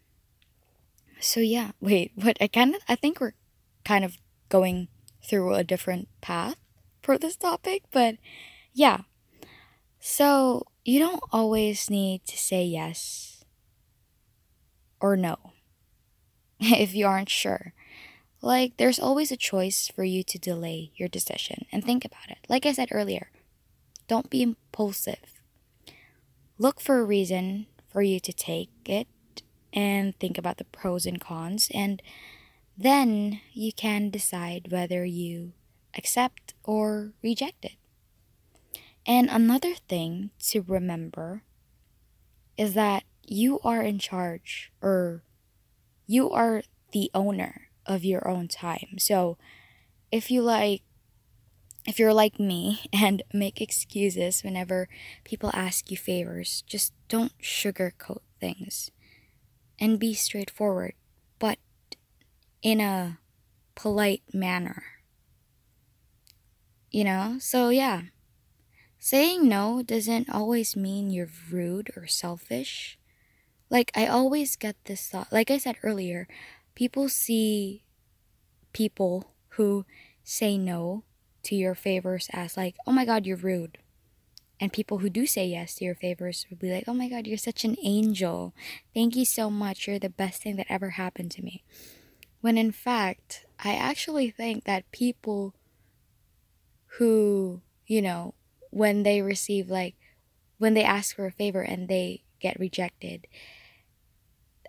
so 1.20 1.40
yeah, 1.40 1.72
wait, 1.80 2.12
what 2.14 2.36
I 2.40 2.46
kind 2.46 2.74
of 2.74 2.82
I 2.88 2.96
think 2.96 3.20
we're 3.20 3.34
kind 3.84 4.04
of 4.04 4.18
going 4.48 4.88
through 5.22 5.54
a 5.54 5.64
different 5.64 6.08
path 6.20 6.56
for 7.02 7.18
this 7.18 7.36
topic, 7.36 7.84
but 7.92 8.16
yeah. 8.72 9.00
So, 9.98 10.66
you 10.84 10.98
don't 10.98 11.22
always 11.30 11.90
need 11.90 12.24
to 12.26 12.36
say 12.38 12.64
yes 12.64 13.44
or 14.98 15.16
no 15.16 15.36
if 16.60 16.94
you 16.94 17.06
aren't 17.06 17.28
sure. 17.28 17.74
Like, 18.42 18.78
there's 18.78 18.98
always 18.98 19.30
a 19.30 19.36
choice 19.36 19.88
for 19.94 20.04
you 20.04 20.22
to 20.24 20.38
delay 20.38 20.92
your 20.96 21.08
decision 21.08 21.66
and 21.70 21.84
think 21.84 22.04
about 22.04 22.30
it. 22.30 22.38
Like 22.48 22.64
I 22.64 22.72
said 22.72 22.88
earlier, 22.90 23.30
don't 24.08 24.30
be 24.30 24.42
impulsive. 24.42 25.40
Look 26.58 26.80
for 26.80 27.00
a 27.00 27.04
reason 27.04 27.66
for 27.88 28.00
you 28.00 28.18
to 28.20 28.32
take 28.32 28.70
it 28.86 29.06
and 29.72 30.18
think 30.18 30.38
about 30.38 30.58
the 30.58 30.64
pros 30.64 31.06
and 31.06 31.20
cons, 31.20 31.70
and 31.72 32.02
then 32.76 33.40
you 33.52 33.72
can 33.72 34.10
decide 34.10 34.70
whether 34.70 35.04
you 35.04 35.52
accept 35.96 36.54
or 36.64 37.12
reject 37.22 37.64
it. 37.64 37.76
And 39.06 39.28
another 39.30 39.74
thing 39.74 40.30
to 40.50 40.62
remember 40.62 41.42
is 42.56 42.74
that 42.74 43.04
you 43.26 43.60
are 43.60 43.82
in 43.82 43.98
charge 43.98 44.72
or 44.82 45.22
you 46.06 46.30
are 46.30 46.62
the 46.92 47.10
owner 47.14 47.68
of 47.86 48.04
your 48.04 48.26
own 48.28 48.48
time. 48.48 48.96
So 48.98 49.38
if 50.10 50.30
you 50.30 50.42
like 50.42 50.82
if 51.86 51.98
you're 51.98 52.14
like 52.14 52.38
me 52.38 52.82
and 52.92 53.22
make 53.32 53.60
excuses 53.60 54.42
whenever 54.42 54.88
people 55.24 55.50
ask 55.54 55.90
you 55.90 55.96
favors, 55.96 56.62
just 56.66 56.92
don't 57.08 57.36
sugarcoat 57.40 58.20
things 58.38 58.90
and 59.80 59.98
be 59.98 60.12
straightforward, 60.14 60.92
but 61.38 61.58
in 62.62 62.80
a 62.80 63.18
polite 63.74 64.22
manner. 64.32 64.84
You 66.90 67.04
know? 67.04 67.36
So, 67.40 67.70
yeah. 67.70 68.02
Saying 68.98 69.48
no 69.48 69.82
doesn't 69.82 70.28
always 70.28 70.76
mean 70.76 71.08
you're 71.08 71.30
rude 71.50 71.90
or 71.96 72.06
selfish. 72.06 72.98
Like, 73.70 73.90
I 73.94 74.06
always 74.06 74.56
get 74.56 74.76
this 74.84 75.08
thought. 75.08 75.32
Like 75.32 75.50
I 75.50 75.56
said 75.56 75.76
earlier, 75.82 76.28
people 76.74 77.08
see 77.08 77.84
people 78.72 79.32
who 79.50 79.86
say 80.22 80.58
no 80.58 81.04
to 81.44 81.54
your 81.54 81.74
favors 81.74 82.28
as, 82.32 82.56
like, 82.56 82.76
oh 82.86 82.92
my 82.92 83.06
god, 83.06 83.24
you're 83.24 83.36
rude. 83.36 83.78
And 84.60 84.72
people 84.72 84.98
who 84.98 85.08
do 85.08 85.26
say 85.26 85.46
yes 85.46 85.74
to 85.76 85.84
your 85.86 85.94
favors 85.94 86.46
will 86.50 86.58
be 86.58 86.70
like, 86.70 86.84
oh 86.86 86.92
my 86.92 87.08
God, 87.08 87.26
you're 87.26 87.38
such 87.38 87.64
an 87.64 87.76
angel. 87.82 88.54
Thank 88.94 89.16
you 89.16 89.24
so 89.24 89.48
much. 89.48 89.86
You're 89.86 89.98
the 89.98 90.10
best 90.10 90.42
thing 90.42 90.56
that 90.56 90.66
ever 90.68 90.90
happened 90.90 91.30
to 91.32 91.42
me. 91.42 91.64
When 92.42 92.58
in 92.58 92.70
fact, 92.70 93.46
I 93.64 93.74
actually 93.74 94.30
think 94.30 94.64
that 94.64 94.90
people 94.92 95.54
who, 96.98 97.62
you 97.86 98.02
know, 98.02 98.34
when 98.70 99.02
they 99.02 99.22
receive, 99.22 99.70
like, 99.70 99.96
when 100.58 100.74
they 100.74 100.84
ask 100.84 101.16
for 101.16 101.24
a 101.24 101.32
favor 101.32 101.62
and 101.62 101.88
they 101.88 102.24
get 102.38 102.60
rejected, 102.60 103.26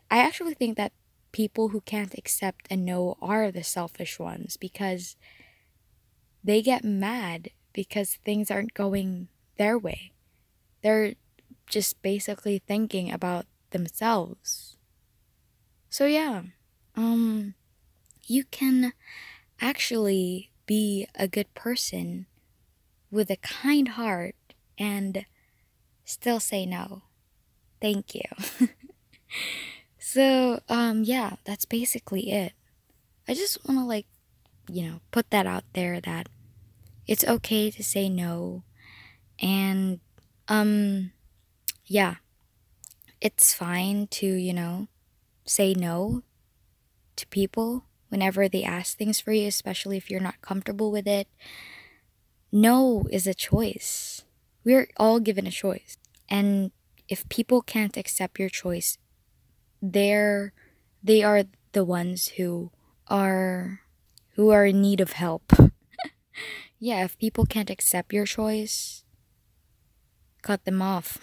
I 0.09 0.19
actually 0.19 0.53
think 0.53 0.77
that 0.77 0.93
people 1.33 1.69
who 1.69 1.81
can't 1.81 2.17
accept 2.17 2.67
and 2.69 2.85
no 2.85 3.17
are 3.21 3.51
the 3.51 3.63
selfish 3.63 4.19
ones 4.19 4.55
because 4.55 5.17
they 6.43 6.61
get 6.61 6.83
mad 6.83 7.49
because 7.73 8.15
things 8.15 8.49
aren't 8.49 8.73
going 8.73 9.27
their 9.61 9.77
way. 9.77 10.11
They're 10.81 11.13
just 11.67 12.01
basically 12.01 12.63
thinking 12.65 13.11
about 13.11 13.45
themselves. 13.69 14.75
So 15.87 16.07
yeah, 16.07 16.49
um 16.95 17.53
you 18.25 18.43
can 18.45 18.93
actually 19.61 20.49
be 20.65 21.05
a 21.13 21.27
good 21.27 21.53
person 21.53 22.25
with 23.11 23.29
a 23.29 23.37
kind 23.37 23.89
heart 23.89 24.33
and 24.79 25.25
still 26.05 26.39
say 26.39 26.65
no. 26.65 27.03
Thank 27.79 28.15
you. 28.15 28.25
so, 29.99 30.61
um 30.69 31.03
yeah, 31.03 31.35
that's 31.45 31.65
basically 31.65 32.31
it. 32.31 32.53
I 33.27 33.35
just 33.35 33.63
want 33.63 33.79
to 33.79 33.85
like, 33.85 34.07
you 34.67 34.89
know, 34.89 35.01
put 35.11 35.29
that 35.29 35.45
out 35.45 35.65
there 35.73 36.01
that 36.01 36.29
it's 37.05 37.23
okay 37.23 37.69
to 37.69 37.83
say 37.83 38.09
no 38.09 38.63
and 39.41 39.99
um 40.47 41.11
yeah. 41.85 42.15
It's 43.19 43.53
fine 43.53 44.07
to, 44.11 44.25
you 44.25 44.53
know, 44.53 44.87
say 45.45 45.73
no 45.73 46.23
to 47.17 47.27
people 47.27 47.85
whenever 48.09 48.49
they 48.49 48.63
ask 48.63 48.97
things 48.97 49.19
for 49.19 49.31
you, 49.31 49.47
especially 49.47 49.97
if 49.97 50.09
you're 50.09 50.19
not 50.21 50.41
comfortable 50.41 50.91
with 50.91 51.07
it. 51.07 51.27
No 52.51 53.07
is 53.11 53.27
a 53.27 53.33
choice. 53.33 54.23
We're 54.63 54.89
all 54.97 55.19
given 55.19 55.47
a 55.47 55.51
choice. 55.51 55.97
And 56.29 56.71
if 57.07 57.27
people 57.29 57.61
can't 57.61 57.97
accept 57.97 58.39
your 58.39 58.49
choice, 58.49 58.97
they're 59.81 60.53
they 61.03 61.23
are 61.23 61.43
the 61.71 61.85
ones 61.85 62.29
who 62.37 62.71
are 63.07 63.81
who 64.35 64.49
are 64.49 64.65
in 64.65 64.81
need 64.81 65.01
of 65.01 65.13
help. 65.13 65.51
yeah, 66.79 67.03
if 67.03 67.17
people 67.17 67.45
can't 67.45 67.69
accept 67.69 68.13
your 68.13 68.25
choice, 68.25 69.00
cut 70.41 70.65
them 70.65 70.81
off. 70.81 71.17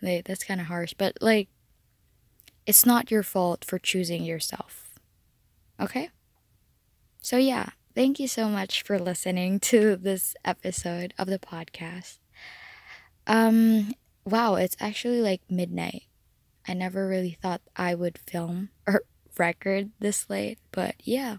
That's 0.02 0.44
kind 0.44 0.60
of 0.60 0.66
harsh, 0.66 0.94
but 0.96 1.16
like, 1.20 1.48
it's 2.66 2.84
not 2.84 3.10
your 3.10 3.22
fault 3.22 3.64
for 3.64 3.78
choosing 3.78 4.24
yourself. 4.24 4.98
Okay? 5.80 6.10
So, 7.20 7.36
yeah, 7.36 7.70
thank 7.94 8.18
you 8.18 8.28
so 8.28 8.48
much 8.48 8.82
for 8.82 8.98
listening 8.98 9.60
to 9.72 9.96
this 9.96 10.34
episode 10.44 11.14
of 11.18 11.28
the 11.28 11.38
podcast. 11.38 12.18
Um, 13.26 13.94
wow, 14.24 14.54
it's 14.54 14.76
actually 14.80 15.20
like 15.20 15.42
midnight. 15.48 16.04
I 16.68 16.74
never 16.74 17.06
really 17.06 17.36
thought 17.40 17.62
I 17.76 17.94
would 17.94 18.18
film 18.18 18.70
or 18.86 19.02
record 19.38 19.90
this 20.00 20.28
late, 20.28 20.58
but 20.72 20.94
yeah. 21.00 21.38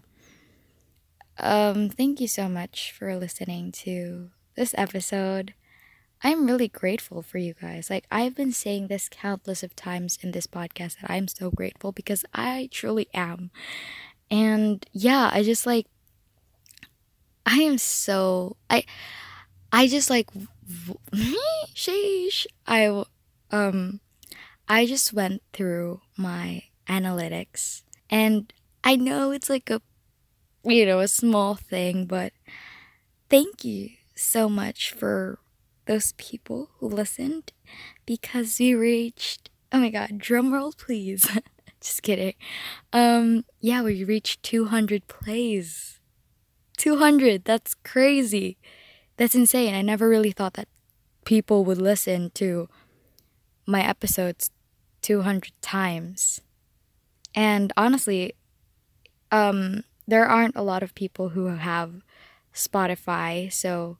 Um, 1.38 1.88
thank 1.88 2.20
you 2.20 2.28
so 2.28 2.48
much 2.48 2.92
for 2.92 3.14
listening 3.16 3.70
to 3.72 4.30
this 4.56 4.74
episode. 4.76 5.54
I'm 6.22 6.46
really 6.46 6.68
grateful 6.68 7.22
for 7.22 7.38
you 7.38 7.54
guys. 7.54 7.90
Like 7.90 8.06
I've 8.10 8.34
been 8.34 8.52
saying 8.52 8.88
this 8.88 9.08
countless 9.08 9.62
of 9.62 9.76
times 9.76 10.18
in 10.22 10.32
this 10.32 10.46
podcast 10.46 11.00
that 11.00 11.10
I'm 11.10 11.28
so 11.28 11.50
grateful 11.50 11.92
because 11.92 12.24
I 12.34 12.68
truly 12.72 13.08
am. 13.14 13.50
And 14.30 14.84
yeah, 14.92 15.30
I 15.32 15.42
just 15.42 15.66
like 15.66 15.86
I 17.46 17.58
am 17.58 17.78
so 17.78 18.56
I 18.68 18.84
I 19.72 19.86
just 19.86 20.10
like 20.10 20.28
sheesh. 21.74 22.46
I 22.66 23.04
um 23.50 24.00
I 24.68 24.86
just 24.86 25.12
went 25.12 25.42
through 25.52 26.00
my 26.16 26.64
analytics 26.88 27.82
and 28.10 28.52
I 28.84 28.96
know 28.96 29.30
it's 29.30 29.48
like 29.50 29.70
a 29.70 29.80
you 30.64 30.84
know, 30.84 31.00
a 31.00 31.08
small 31.08 31.54
thing, 31.54 32.06
but 32.06 32.32
thank 33.30 33.64
you 33.64 33.90
so 34.14 34.48
much 34.48 34.92
for 34.92 35.38
those 35.88 36.12
people 36.18 36.68
who 36.78 36.86
listened 36.86 37.50
because 38.04 38.58
we 38.60 38.74
reached 38.74 39.50
oh 39.72 39.80
my 39.80 39.90
god 39.90 40.18
drum 40.18 40.52
roll 40.52 40.70
please. 40.72 41.26
Just 41.80 42.02
kidding. 42.02 42.34
Um 42.92 43.44
yeah 43.60 43.82
we 43.82 44.04
reached 44.04 44.42
200 44.42 45.08
plays. 45.08 45.98
200 46.76 47.44
that's 47.44 47.74
crazy. 47.74 48.58
That's 49.16 49.34
insane. 49.34 49.74
I 49.74 49.82
never 49.82 50.08
really 50.08 50.30
thought 50.30 50.54
that 50.54 50.68
people 51.24 51.64
would 51.64 51.78
listen 51.78 52.30
to 52.34 52.68
my 53.66 53.82
episodes 53.82 54.50
200 55.02 55.52
times. 55.62 56.42
And 57.34 57.72
honestly 57.78 58.34
um 59.32 59.84
there 60.06 60.26
aren't 60.26 60.56
a 60.56 60.62
lot 60.62 60.82
of 60.82 60.94
people 60.94 61.30
who 61.30 61.46
have 61.46 62.02
spotify 62.54 63.52
so 63.52 63.98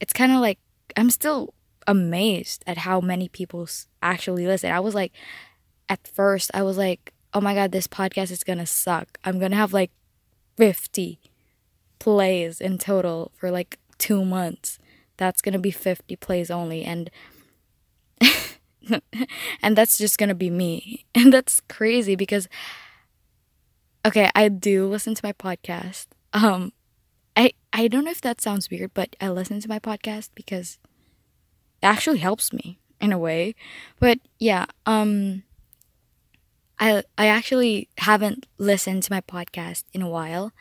it's 0.00 0.12
kind 0.12 0.32
of 0.32 0.38
like 0.40 0.58
I'm 0.96 1.10
still 1.10 1.54
amazed 1.86 2.62
at 2.66 2.78
how 2.78 3.00
many 3.00 3.28
people 3.28 3.68
actually 4.02 4.46
listen. 4.46 4.70
I 4.70 4.80
was 4.80 4.94
like, 4.94 5.12
at 5.88 6.06
first, 6.06 6.50
I 6.54 6.62
was 6.62 6.76
like, 6.76 7.12
oh 7.32 7.40
my 7.40 7.54
God, 7.54 7.72
this 7.72 7.86
podcast 7.86 8.30
is 8.30 8.44
gonna 8.44 8.66
suck. 8.66 9.18
I'm 9.24 9.38
gonna 9.38 9.56
have 9.56 9.72
like 9.72 9.90
50 10.56 11.18
plays 11.98 12.60
in 12.60 12.78
total 12.78 13.32
for 13.36 13.50
like 13.50 13.78
two 13.98 14.24
months. 14.24 14.78
that's 15.16 15.42
gonna 15.42 15.58
be 15.58 15.72
50 15.72 16.14
plays 16.16 16.48
only 16.50 16.84
and 16.84 17.10
and 19.62 19.76
that's 19.76 19.98
just 19.98 20.16
gonna 20.16 20.34
be 20.34 20.48
me 20.48 21.04
and 21.14 21.32
that's 21.32 21.60
crazy 21.68 22.14
because 22.16 22.48
okay 24.06 24.30
i 24.34 24.48
do 24.48 24.86
listen 24.86 25.14
to 25.14 25.24
my 25.24 25.32
podcast 25.32 26.06
um 26.32 26.72
i 27.38 27.52
i 27.72 27.88
don't 27.88 28.04
know 28.04 28.10
if 28.10 28.20
that 28.20 28.40
sounds 28.40 28.70
weird 28.70 28.92
but 28.94 29.16
i 29.20 29.28
listen 29.30 29.60
to 29.60 29.68
my 29.68 29.78
podcast 29.78 30.30
because 30.34 30.78
it 31.82 31.86
actually 31.86 32.18
helps 32.18 32.52
me 32.52 32.78
in 33.00 33.12
a 33.12 33.18
way. 33.18 33.54
But 34.00 34.18
yeah 34.38 34.66
um 34.86 35.44
i 36.78 37.02
i 37.16 37.26
actually 37.26 37.88
haven't 37.98 38.46
listened 38.58 39.02
to 39.04 39.12
my 39.12 39.20
podcast 39.20 39.84
in 39.92 40.02
a 40.02 40.08
while. 40.08 40.52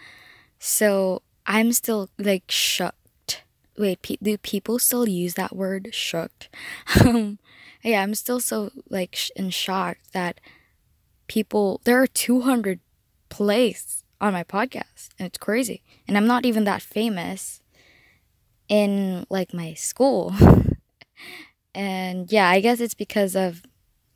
So 0.59 1.21
i'm 1.45 1.71
still 1.73 2.09
like 2.17 2.43
shocked. 2.49 3.43
Wait 3.77 4.01
pe- 4.01 4.17
do 4.21 4.37
people 4.37 4.79
still 4.79 5.07
use 5.07 5.35
that 5.35 5.55
word 5.55 5.89
shocked? 5.91 6.49
Um 7.01 7.39
yeah 7.83 8.03
i'm 8.03 8.15
still 8.15 8.39
so 8.41 8.71
like 8.89 9.15
sh- 9.15 9.31
in 9.35 9.49
shock 9.49 9.97
that 10.11 10.41
people 11.27 11.79
there 11.85 12.01
are 12.01 12.07
200 12.07 12.79
plays 13.29 14.03
on 14.19 14.33
my 14.33 14.43
podcast 14.43 15.09
and 15.19 15.27
it's 15.27 15.37
crazy. 15.37 15.83
And 16.07 16.17
i'm 16.17 16.27
not 16.27 16.45
even 16.45 16.63
that 16.65 16.81
famous 16.81 17.61
in 18.69 19.25
like 19.29 19.53
my 19.53 19.73
school. 19.73 20.33
And 21.73 22.31
yeah 22.31 22.49
i 22.49 22.59
guess 22.59 22.79
it's 22.79 22.95
because 22.95 23.35
of 23.35 23.61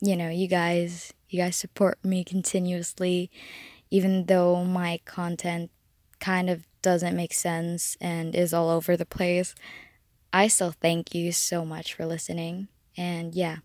you 0.01 0.15
know 0.15 0.29
you 0.29 0.47
guys 0.47 1.13
you 1.29 1.39
guys 1.39 1.55
support 1.55 2.03
me 2.03 2.23
continuously 2.23 3.29
even 3.91 4.25
though 4.25 4.63
my 4.65 4.99
content 5.05 5.69
kind 6.19 6.49
of 6.49 6.65
doesn't 6.81 7.15
make 7.15 7.33
sense 7.33 7.97
and 8.01 8.33
is 8.35 8.53
all 8.53 8.69
over 8.69 8.97
the 8.97 9.05
place. 9.05 9.53
I 10.33 10.47
still 10.47 10.71
thank 10.71 11.13
you 11.13 11.31
so 11.31 11.65
much 11.65 11.93
for 11.93 12.05
listening. 12.05 12.69
And 12.97 13.35
yeah 13.35 13.57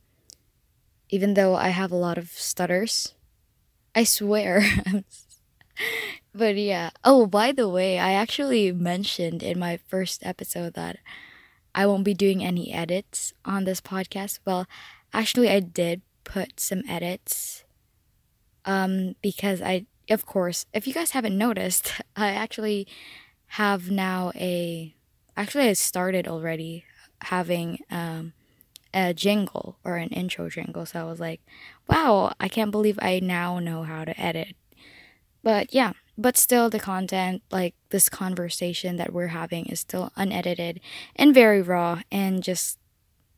even 1.09 1.35
though 1.35 1.55
i 1.55 1.69
have 1.69 1.93
a 1.93 1.97
lot 1.97 2.19
of 2.19 2.31
stutters 2.31 3.15
i 3.95 4.05
swear 4.05 4.63
but 6.35 6.57
yeah 6.57 6.91
oh 7.05 7.27
by 7.27 7.53
the 7.53 7.69
way 7.69 7.99
i 7.99 8.13
actually 8.13 8.73
mentioned 8.73 9.43
in 9.43 9.59
my 9.59 9.77
first 9.89 10.25
episode 10.25 10.75
that 10.75 10.99
I 11.77 11.85
won't 11.85 12.05
be 12.05 12.15
doing 12.15 12.43
any 12.43 12.73
edits 12.73 13.35
on 13.45 13.65
this 13.65 13.83
podcast. 13.83 14.39
Well, 14.47 14.67
actually, 15.13 15.51
I 15.51 15.61
did 15.61 16.01
put 16.25 16.59
some 16.59 16.83
edits 16.89 17.65
um, 18.65 19.15
because 19.21 19.61
I, 19.61 19.85
of 20.09 20.25
course, 20.25 20.65
if 20.73 20.87
you 20.87 20.95
guys 20.95 21.11
haven't 21.11 21.37
noticed, 21.37 22.01
I 22.17 22.29
actually 22.29 22.89
have 23.61 23.91
now 23.91 24.33
a, 24.35 24.95
actually, 25.37 25.69
I 25.69 25.75
started 25.75 26.27
already 26.27 26.87
having 27.21 27.81
um, 27.91 28.33
a 28.95 29.13
jingle 29.13 29.77
or 29.85 29.97
an 29.97 30.09
intro 30.09 30.49
jingle. 30.49 30.87
So 30.87 31.01
I 31.01 31.05
was 31.05 31.21
like, 31.21 31.43
wow, 31.91 32.33
I 32.41 32.49
can't 32.49 32.71
believe 32.71 32.99
I 33.03 33.21
now 33.21 33.59
know 33.59 33.83
how 33.83 34.07
to 34.07 34.19
edit. 34.19 34.57
But 35.47 35.73
yeah, 35.73 35.93
but 36.19 36.37
still 36.37 36.69
the 36.69 36.81
content 36.81 37.41
like 37.53 37.77
this 37.91 38.09
conversation 38.09 38.97
that 38.97 39.13
we're 39.13 39.29
having 39.29 39.67
is 39.67 39.79
still 39.79 40.11
unedited 40.17 40.81
and 41.15 41.33
very 41.33 41.63
raw 41.63 42.03
and 42.11 42.43
just 42.43 42.81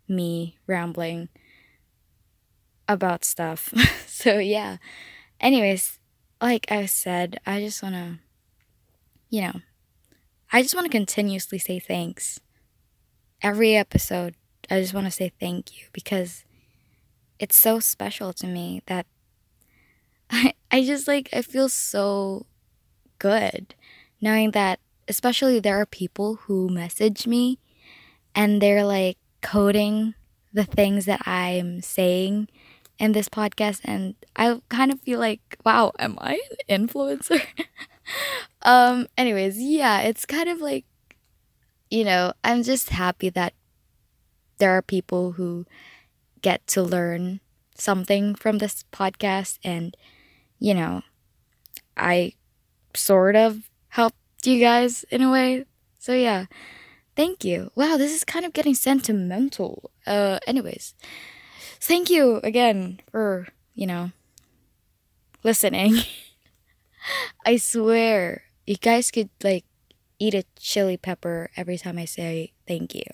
me 0.09 0.57
rambling 0.67 1.29
about 2.89 3.27
stuff. 3.27 3.75
So 4.09 4.39
yeah. 4.39 4.79
Anyways 5.39 5.99
like 6.41 6.67
i 6.73 6.87
said 6.87 7.39
i 7.47 7.61
just 7.61 7.83
want 7.83 7.95
to 7.95 8.19
you 9.29 9.43
know 9.43 9.61
i 10.53 10.63
just 10.63 10.75
want 10.75 10.87
to 10.87 10.91
continuously 10.91 11.59
say 11.59 11.79
thanks. 11.79 12.41
Every 13.43 13.77
episode 13.77 14.35
i 14.71 14.81
just 14.81 14.95
want 14.95 15.07
to 15.07 15.11
say 15.11 15.31
thank 15.39 15.79
you 15.79 15.89
because 15.93 16.47
it's 17.39 17.57
so 17.57 17.81
special 17.81 18.33
to 18.33 18.47
me 18.47 18.83
that 18.87 19.05
I, 20.31 20.55
I 20.71 20.85
just 20.85 21.09
like 21.09 21.29
i 21.33 21.43
feel 21.43 21.69
so 21.69 22.47
good 23.19 23.75
knowing 24.21 24.53
that 24.53 24.81
especially 25.09 25.59
there 25.59 25.81
are 25.81 25.87
people 25.87 26.37
who 26.47 26.69
message 26.69 27.27
me 27.27 27.59
and 28.35 28.61
they're 28.61 28.85
like 28.85 29.19
coding 29.43 30.15
the 30.53 30.65
things 30.65 31.05
that 31.05 31.21
I'm 31.27 31.81
saying 31.81 32.49
in 32.99 33.13
this 33.13 33.29
podcast 33.29 33.81
and 33.85 34.15
I 34.37 34.61
kind 34.69 34.93
of 34.93 35.01
feel 35.01 35.19
like 35.19 35.57
wow 35.65 35.93
am 35.99 36.19
I 36.21 36.41
an 36.69 36.87
influencer? 36.89 37.43
Um 38.63 39.07
anyways 39.19 39.61
yeah 39.61 40.01
it's 40.01 40.25
kind 40.25 40.49
of 40.49 40.61
like 40.61 40.85
you 41.91 42.05
know 42.05 42.33
I'm 42.45 42.63
just 42.63 42.91
happy 42.91 43.29
that 43.31 43.55
there 44.59 44.71
are 44.73 44.83
people 44.83 45.33
who 45.33 45.67
get 46.43 46.67
to 46.69 46.83
learn 46.83 47.41
something 47.75 48.35
from 48.35 48.59
this 48.59 48.85
podcast 48.93 49.59
and 49.63 49.97
you 50.59 50.75
know 50.75 51.03
I 51.97 52.35
sort 52.95 53.37
of 53.37 53.71
helped 53.91 54.17
you 54.47 54.61
guys 54.61 55.05
in 55.11 55.23
a 55.23 55.31
way. 55.31 55.65
So 55.99 56.15
yeah. 56.15 56.47
Thank 57.17 57.45
you. 57.45 57.71
Wow, 57.77 57.97
this 57.99 58.15
is 58.15 58.25
kind 58.25 58.45
of 58.47 58.53
getting 58.55 58.75
sentimental. 58.75 59.91
Uh 60.07 60.39
anyways. 60.47 60.95
Thank 61.81 62.11
you 62.11 62.41
again 62.45 63.01
for, 63.11 63.49
you 63.75 63.87
know, 63.87 64.13
listening. 65.43 65.97
I 67.47 67.57
swear, 67.57 68.43
you 68.67 68.77
guys 68.77 69.11
could 69.11 69.31
like 69.43 69.65
eat 70.19 70.35
a 70.35 70.45
chili 70.59 70.97
pepper 70.97 71.51
every 71.57 71.79
time 71.79 71.99
I 71.99 72.05
say 72.05 72.53
thank 72.67 72.95
you. 72.95 73.05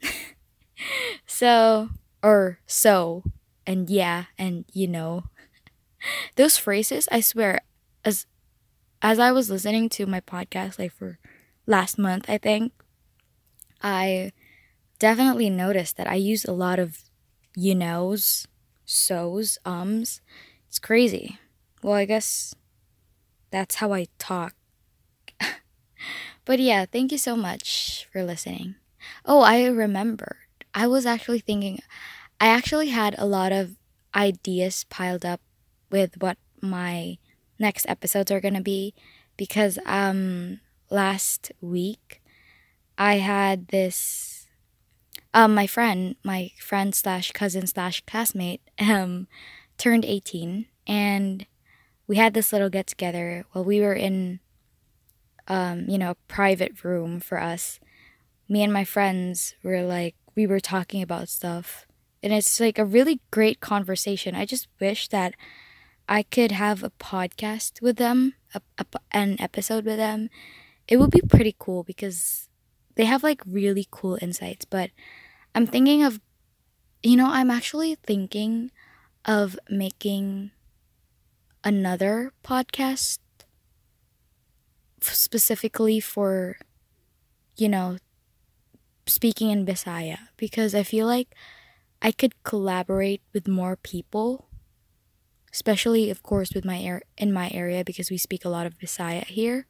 so, 1.26 1.88
or 2.22 2.58
so, 2.66 3.22
and 3.66 3.88
yeah, 3.90 4.24
and 4.38 4.64
you 4.72 4.86
know. 4.88 5.24
Those 6.36 6.56
phrases, 6.56 7.08
I 7.10 7.20
swear, 7.20 7.60
as 8.04 8.26
as 9.02 9.18
I 9.18 9.32
was 9.32 9.50
listening 9.50 9.88
to 9.90 10.06
my 10.06 10.20
podcast, 10.20 10.78
like 10.78 10.92
for 10.92 11.18
last 11.66 11.98
month, 11.98 12.28
I 12.28 12.38
think, 12.38 12.72
I 13.82 14.32
definitely 14.98 15.48
noticed 15.48 15.96
that 15.96 16.06
I 16.06 16.16
use 16.16 16.44
a 16.44 16.52
lot 16.52 16.78
of 16.78 17.04
you 17.56 17.74
knows, 17.74 18.46
so's, 18.84 19.58
ums. 19.64 20.20
It's 20.68 20.78
crazy. 20.78 21.38
Well, 21.82 21.94
I 21.94 22.04
guess 22.04 22.54
that's 23.50 23.76
how 23.76 23.92
I 23.92 24.06
talk. 24.18 24.54
but 26.44 26.60
yeah, 26.60 26.84
thank 26.84 27.10
you 27.12 27.18
so 27.18 27.36
much 27.36 28.06
for 28.12 28.22
listening. 28.22 28.76
Oh, 29.24 29.40
I 29.40 29.66
remembered. 29.66 30.36
I 30.74 30.86
was 30.86 31.06
actually 31.06 31.40
thinking, 31.40 31.80
I 32.40 32.46
actually 32.46 32.88
had 32.88 33.14
a 33.18 33.26
lot 33.26 33.52
of 33.52 33.76
ideas 34.14 34.84
piled 34.84 35.24
up 35.24 35.40
with 35.90 36.20
what 36.20 36.38
my 36.60 37.18
next 37.58 37.88
episodes 37.88 38.30
are 38.30 38.40
going 38.40 38.54
to 38.54 38.62
be 38.62 38.94
because 39.36 39.78
um 39.86 40.60
last 40.90 41.52
week 41.60 42.22
I 42.98 43.16
had 43.16 43.68
this 43.68 44.46
um 45.32 45.54
my 45.54 45.66
friend, 45.66 46.16
my 46.24 46.50
friend 46.58 46.94
slash 46.94 47.32
cousin 47.32 47.66
slash 47.66 48.02
classmate 48.06 48.60
um 48.78 49.28
turned 49.78 50.04
18 50.04 50.66
and 50.86 51.46
we 52.06 52.16
had 52.16 52.34
this 52.34 52.52
little 52.52 52.70
get 52.70 52.86
together 52.86 53.44
while 53.52 53.64
we 53.64 53.80
were 53.80 53.94
in 53.94 54.40
um 55.48 55.88
you 55.88 55.98
know 55.98 56.10
a 56.10 56.26
private 56.28 56.84
room 56.84 57.20
for 57.20 57.40
us. 57.40 57.80
Me 58.48 58.62
and 58.62 58.72
my 58.72 58.84
friends 58.84 59.54
were 59.62 59.82
like 59.82 60.14
we 60.34 60.46
were 60.46 60.60
talking 60.60 61.02
about 61.02 61.28
stuff 61.28 61.86
and 62.22 62.32
it's 62.32 62.60
like 62.60 62.78
a 62.78 62.84
really 62.84 63.20
great 63.30 63.60
conversation. 63.60 64.34
I 64.34 64.44
just 64.44 64.68
wish 64.80 65.08
that 65.08 65.34
I 66.10 66.24
could 66.24 66.50
have 66.50 66.82
a 66.82 66.90
podcast 66.90 67.80
with 67.80 67.96
them, 67.96 68.34
a, 68.52 68.60
a, 68.78 68.84
an 69.12 69.36
episode 69.40 69.84
with 69.84 69.96
them, 69.96 70.28
it 70.88 70.96
would 70.96 71.12
be 71.12 71.22
pretty 71.22 71.54
cool 71.56 71.84
because 71.84 72.48
they 72.96 73.04
have 73.04 73.22
like 73.22 73.40
really 73.46 73.86
cool 73.92 74.18
insights. 74.20 74.64
But 74.64 74.90
I'm 75.54 75.68
thinking 75.68 76.02
of, 76.02 76.20
you 77.00 77.16
know, 77.16 77.30
I'm 77.30 77.48
actually 77.50 77.94
thinking 77.94 78.72
of 79.24 79.56
making 79.70 80.50
another 81.62 82.32
podcast 82.42 83.20
specifically 85.00 86.00
for, 86.00 86.56
you 87.56 87.68
know, 87.68 87.98
speaking 89.06 89.50
in 89.50 89.64
Bisaya 89.64 90.18
because 90.36 90.74
I 90.74 90.82
feel 90.82 91.06
like 91.06 91.36
I 92.02 92.10
could 92.10 92.42
collaborate 92.42 93.22
with 93.32 93.46
more 93.46 93.76
people 93.76 94.49
especially 95.52 96.10
of 96.10 96.22
course 96.22 96.52
with 96.54 96.64
my 96.64 96.80
air 96.80 97.02
in 97.18 97.32
my 97.32 97.50
area 97.52 97.84
because 97.84 98.10
we 98.10 98.16
speak 98.18 98.44
a 98.44 98.48
lot 98.48 98.66
of 98.66 98.78
Visaya 98.78 99.24
here. 99.24 99.66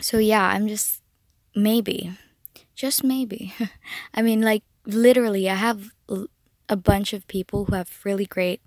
So 0.00 0.18
yeah, 0.18 0.46
I'm 0.48 0.68
just 0.68 1.02
maybe 1.54 2.16
just 2.74 3.04
maybe. 3.04 3.54
I 4.14 4.22
mean 4.22 4.40
like 4.42 4.62
literally 4.86 5.48
I 5.48 5.54
have 5.54 5.92
a 6.68 6.76
bunch 6.76 7.12
of 7.12 7.26
people 7.28 7.66
who 7.66 7.74
have 7.74 8.00
really 8.04 8.26
great 8.26 8.60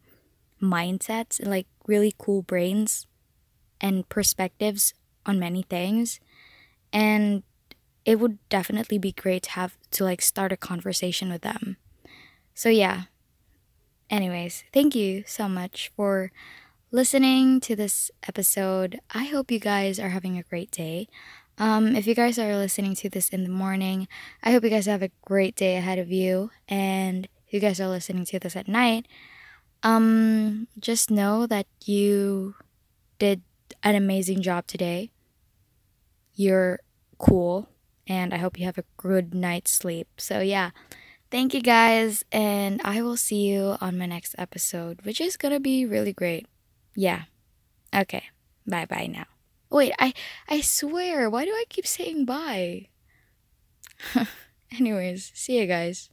mindsets 0.62 1.39
and 1.39 1.50
like 1.50 1.68
really 1.88 2.14
cool 2.18 2.41
brains 2.41 3.08
and 3.82 4.08
perspectives 4.10 4.94
on 5.26 5.39
many 5.39 5.64
things 5.64 6.20
and 6.94 7.44
it 8.06 8.20
would 8.20 8.38
definitely 8.50 8.98
be 8.98 9.12
great 9.12 9.44
to 9.44 9.52
have 9.52 9.78
to 9.91 10.04
like 10.04 10.22
start 10.22 10.52
a 10.52 10.58
conversation 10.58 11.32
with 11.32 11.41
them. 11.41 11.78
So 12.56 12.70
yeah. 12.70 13.04
Anyways, 14.10 14.64
thank 14.74 14.95
you 14.95 15.24
so 15.26 15.47
much 15.47 15.91
for 15.95 16.32
listening 16.91 17.60
to 17.62 17.76
this 17.76 18.12
episode. 18.28 18.99
I 19.14 19.26
hope 19.26 19.51
you 19.51 19.60
guys 19.60 19.99
are 19.99 20.10
having 20.10 20.38
a 20.38 20.43
great 20.43 20.72
day. 20.72 21.08
Um, 21.58 21.95
if 21.95 22.08
you 22.08 22.16
guys 22.16 22.38
are 22.39 22.56
listening 22.56 22.95
to 22.95 23.10
this 23.10 23.30
in 23.30 23.43
the 23.43 23.49
morning, 23.49 24.08
I 24.43 24.51
hope 24.51 24.64
you 24.64 24.70
guys 24.70 24.86
have 24.86 25.04
a 25.04 25.12
great 25.26 25.56
day 25.56 25.78
ahead 25.78 25.99
of 25.99 26.12
you. 26.12 26.51
And 26.68 27.28
if 27.47 27.54
you 27.54 27.60
guys 27.60 27.80
are 27.80 27.88
listening 27.88 28.26
to 28.26 28.39
this 28.39 28.56
at 28.56 28.68
night, 28.68 29.08
um, 29.84 30.68
just 30.80 31.12
know 31.12 31.45
that 31.47 31.68
you 31.86 32.56
did 33.20 33.41
an 33.84 33.95
amazing 33.95 34.41
job 34.41 34.68
today. 34.68 35.12
You're 36.36 36.80
cool, 37.18 37.70
and 38.08 38.34
I 38.34 38.38
hope 38.38 38.60
you 38.60 38.66
have 38.66 38.78
a 38.78 38.86
good 38.97 39.34
night's 39.36 39.72
sleep. 39.72 40.08
So, 40.18 40.39
yeah, 40.39 40.72
thank 41.34 41.56
you 41.56 41.62
guys, 41.62 42.24
and 42.32 42.80
I 42.86 43.02
will 43.02 43.18
see 43.18 43.50
you 43.50 43.76
on 43.82 43.98
my 43.98 44.06
next 44.06 44.36
episode, 44.38 45.02
which 45.02 45.20
is 45.20 45.36
gonna 45.36 45.60
be 45.60 45.84
really 45.84 46.14
great. 46.14 46.46
Yeah. 46.96 47.24
Okay. 47.90 48.24
Bye 48.68 48.86
bye 48.86 49.10
now. 49.10 49.26
Wait, 49.72 49.94
I 49.98 50.14
I 50.48 50.62
swear, 50.62 51.30
why 51.30 51.46
do 51.46 51.52
I 51.52 51.66
keep 51.70 51.88
saying 51.88 52.26
bye? 52.26 52.90
Anyways, 54.78 55.32
see 55.34 55.58
you 55.58 55.66
guys. 55.66 56.12